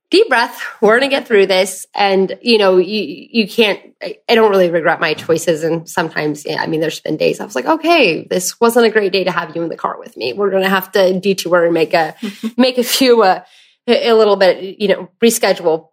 [0.09, 1.85] deep breath we're gonna get through this.
[1.93, 5.65] And you know you you can't i don't really regret my choices.
[5.65, 8.89] And sometimes yeah, i mean there's been days i was like okay this wasn't a
[8.89, 10.31] great day to have you in the car with me.
[10.31, 12.15] We're gonna have to detour and make a
[12.55, 13.43] make a few uh,
[13.85, 15.89] a little bit you know reschedule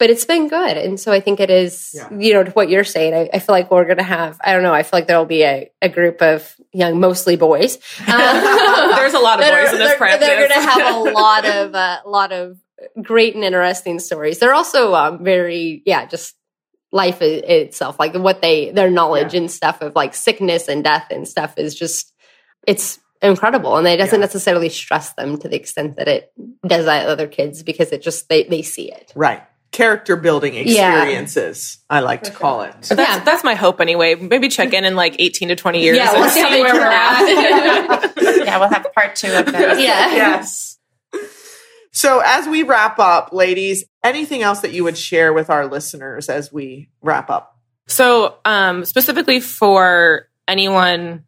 [0.00, 0.78] but it's been good.
[0.78, 2.08] And so I think it is, yeah.
[2.18, 3.12] you know, to what you're saying.
[3.12, 5.26] I, I feel like we're going to have, I don't know, I feel like there'll
[5.26, 7.76] be a, a group of young, mostly boys.
[8.08, 10.26] Uh, There's a lot of boys in this practice.
[10.26, 12.58] They're going to have a lot of, a uh, lot of
[13.02, 14.38] great and interesting stories.
[14.38, 16.34] They're also um, very, yeah, just
[16.90, 19.40] life itself, like what they, their knowledge yeah.
[19.40, 22.14] and stuff of like sickness and death and stuff is just,
[22.66, 24.24] it's incredible and it doesn't yeah.
[24.24, 26.32] necessarily stress them to the extent that it
[26.66, 29.42] does that other kids because it just they they see it right
[29.80, 31.78] character building experiences.
[31.90, 31.96] Yeah.
[31.96, 32.74] I like to call it.
[32.82, 33.24] That's, yeah.
[33.24, 34.14] that's my hope anyway.
[34.14, 35.96] Maybe check in in like 18 to 20 years.
[35.96, 38.12] Yeah, we'll see where we're at.
[38.44, 39.80] yeah, we'll have part two of this.
[39.80, 40.12] Yeah.
[40.12, 40.78] Yes.
[41.92, 46.28] So as we wrap up, ladies, anything else that you would share with our listeners
[46.28, 47.56] as we wrap up?
[47.86, 51.24] So, um, specifically for anyone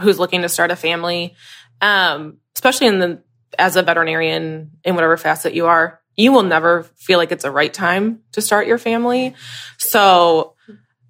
[0.00, 1.34] who's looking to start a family,
[1.80, 3.22] um, especially in the
[3.56, 7.50] as a veterinarian in whatever facet you are, you will never feel like it's a
[7.50, 9.34] right time to start your family.
[9.78, 10.54] So,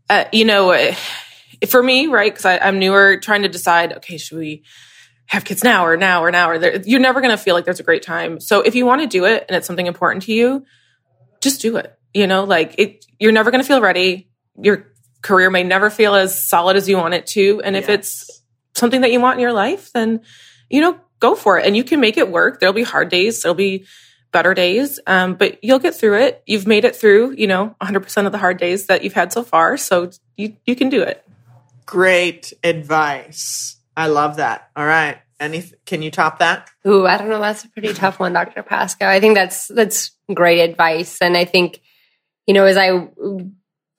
[0.09, 0.93] uh, you know,
[1.69, 2.33] for me, right?
[2.33, 4.65] Because I'm newer, trying to decide, okay, should we
[5.27, 6.51] have kids now or now or now?
[6.51, 8.41] Or you're never going to feel like there's a great time.
[8.41, 10.65] So if you want to do it and it's something important to you,
[11.41, 11.99] just do it.
[12.13, 14.31] You know, like it, you're never going to feel ready.
[14.57, 14.87] Your
[15.23, 17.61] career may never feel as solid as you want it to.
[17.63, 17.99] And if yes.
[17.99, 18.43] it's
[18.75, 20.21] something that you want in your life, then,
[20.71, 21.67] you know, go for it.
[21.67, 22.61] And you can make it work.
[22.61, 23.43] There'll be hard days.
[23.43, 23.87] There'll be
[24.35, 26.43] better days, um, but you'll get through it.
[26.45, 29.43] You've made it through, you know, 100% of the hard days that you've had so
[29.43, 29.79] far.
[29.79, 31.25] So you, you can do it.
[31.87, 33.77] Great advice.
[33.97, 34.71] I love that.
[34.77, 35.19] All right.
[35.39, 36.69] Any, can you top that?
[36.87, 37.41] Ooh, I don't know.
[37.41, 38.63] That's a pretty tough one, Dr.
[38.65, 39.07] Pasko.
[39.07, 41.19] I think that's, that's great advice.
[41.21, 41.81] And I think,
[42.47, 43.09] you know, as I,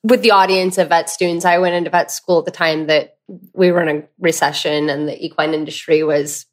[0.04, 3.18] with the audience of vet students, I went into vet school at the time that
[3.54, 6.46] we were in a recession and the equine industry was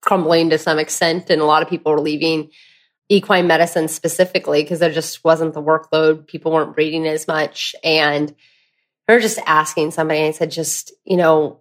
[0.00, 2.50] crumbling to some extent and a lot of people were leaving
[3.10, 6.28] equine medicine specifically because there just wasn't the workload.
[6.28, 7.74] People weren't breeding as much.
[7.84, 8.34] And
[9.08, 11.60] I was just asking somebody, I said, just, you know,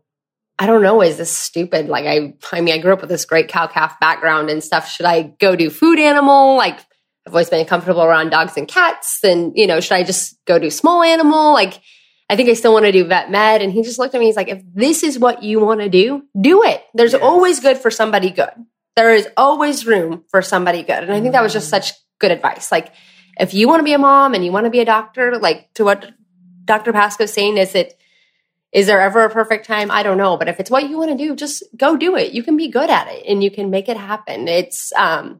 [0.59, 1.87] I don't know, is this stupid?
[1.87, 4.89] Like I I mean, I grew up with this great cow calf background and stuff.
[4.89, 6.55] Should I go do food animal?
[6.55, 6.79] Like
[7.25, 9.23] I've always been comfortable around dogs and cats.
[9.23, 11.53] And, you know, should I just go do small animal?
[11.53, 11.81] Like
[12.29, 13.63] I think I still want to do vet med.
[13.63, 15.89] And he just looked at me, he's like, if this is what you want to
[15.89, 16.83] do, do it.
[16.93, 17.21] There's yes.
[17.23, 18.51] always good for somebody good
[18.95, 21.03] there is always room for somebody good.
[21.03, 21.71] And I think that was just mm.
[21.71, 22.71] such good advice.
[22.71, 22.93] Like,
[23.39, 25.73] if you want to be a mom and you want to be a doctor, like
[25.75, 26.11] to what
[26.65, 26.91] Dr.
[26.91, 27.97] Pasko's saying, is it,
[28.71, 29.89] is there ever a perfect time?
[29.89, 30.37] I don't know.
[30.37, 32.33] But if it's what you want to do, just go do it.
[32.33, 34.47] You can be good at it and you can make it happen.
[34.47, 35.39] It's, um,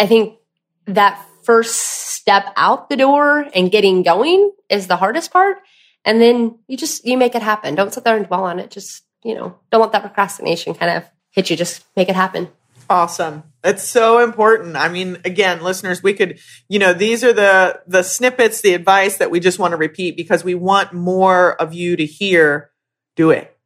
[0.00, 0.38] I think
[0.86, 5.58] that first step out the door and getting going is the hardest part.
[6.04, 7.74] And then you just, you make it happen.
[7.74, 8.70] Don't sit there and dwell on it.
[8.70, 11.04] Just, you know, don't let that procrastination kind of
[11.34, 11.56] hit you.
[11.56, 12.48] Just make it happen.
[12.88, 13.42] Awesome.
[13.62, 14.76] It's so important.
[14.76, 19.18] I mean, again, listeners, we could, you know, these are the the snippets, the advice
[19.18, 22.70] that we just want to repeat because we want more of you to hear.
[23.16, 23.56] Do it.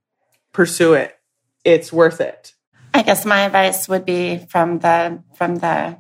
[0.53, 1.19] Pursue it.
[1.65, 2.55] It's worth it.
[2.95, 5.99] I guess my advice would be from the from the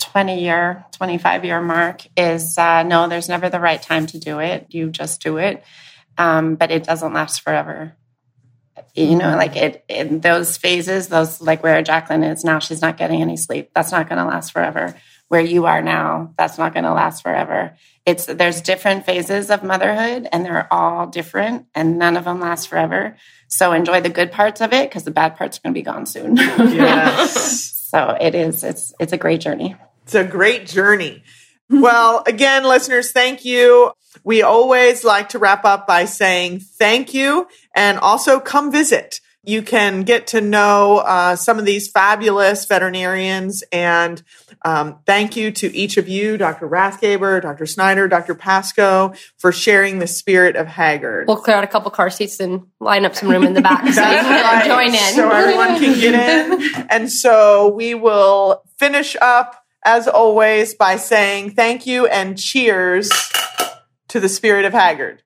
[0.00, 4.40] 20 year, 25 year mark is uh, no, there's never the right time to do
[4.40, 4.66] it.
[4.70, 5.62] You just do it.
[6.18, 7.96] Um, but it doesn't last forever
[8.94, 12.96] You know, like it in those phases, those like where Jacquelene is now, she's not
[12.96, 13.70] getting any sleep.
[13.74, 14.94] That's not going to last forever.
[15.28, 17.76] Where you are now, that's not going to last forever.
[18.04, 22.68] It's there's different phases of motherhood, and they're all different, and none of them last
[22.68, 23.16] forever.
[23.46, 25.84] So enjoy the good parts of it because the bad parts are going to be
[25.84, 26.36] gone soon.
[26.72, 27.88] Yes.
[27.90, 28.64] so it is.
[28.64, 29.76] It's it's a great journey.
[30.04, 31.22] It's a great journey.
[31.80, 33.92] Well, again, listeners, thank you.
[34.24, 37.46] We always like to wrap up by saying thank you
[37.76, 39.20] and also come visit.
[39.42, 44.22] You can get to know uh, some of these fabulous veterinarians and
[44.62, 46.68] um, thank you to each of you, Dr.
[46.68, 47.64] Rathgeber, Dr.
[47.64, 48.34] Snyder, Dr.
[48.34, 51.26] Pasko, for sharing the spirit of Hagyard.
[51.26, 53.82] We'll clear out a couple car seats and line up some room in the back
[53.84, 54.66] so you can right.
[54.66, 55.14] join in.
[55.14, 56.86] So everyone can get in.
[56.90, 63.10] and so we will finish up, as always, by saying thank you and cheers
[64.08, 65.18] to the spirit of Hagyard.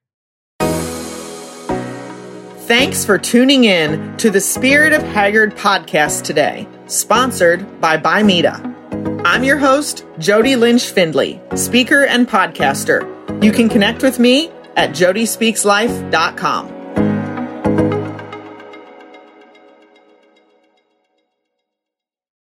[2.66, 8.74] Thanks for tuning in to the Spirit of Hagyard podcast today, sponsored by Bimeda.
[9.26, 13.04] I'm your host, Jodi Lynch Findley, speaker and podcaster.
[13.44, 16.73] You can connect with me at jodyspeakslife.com.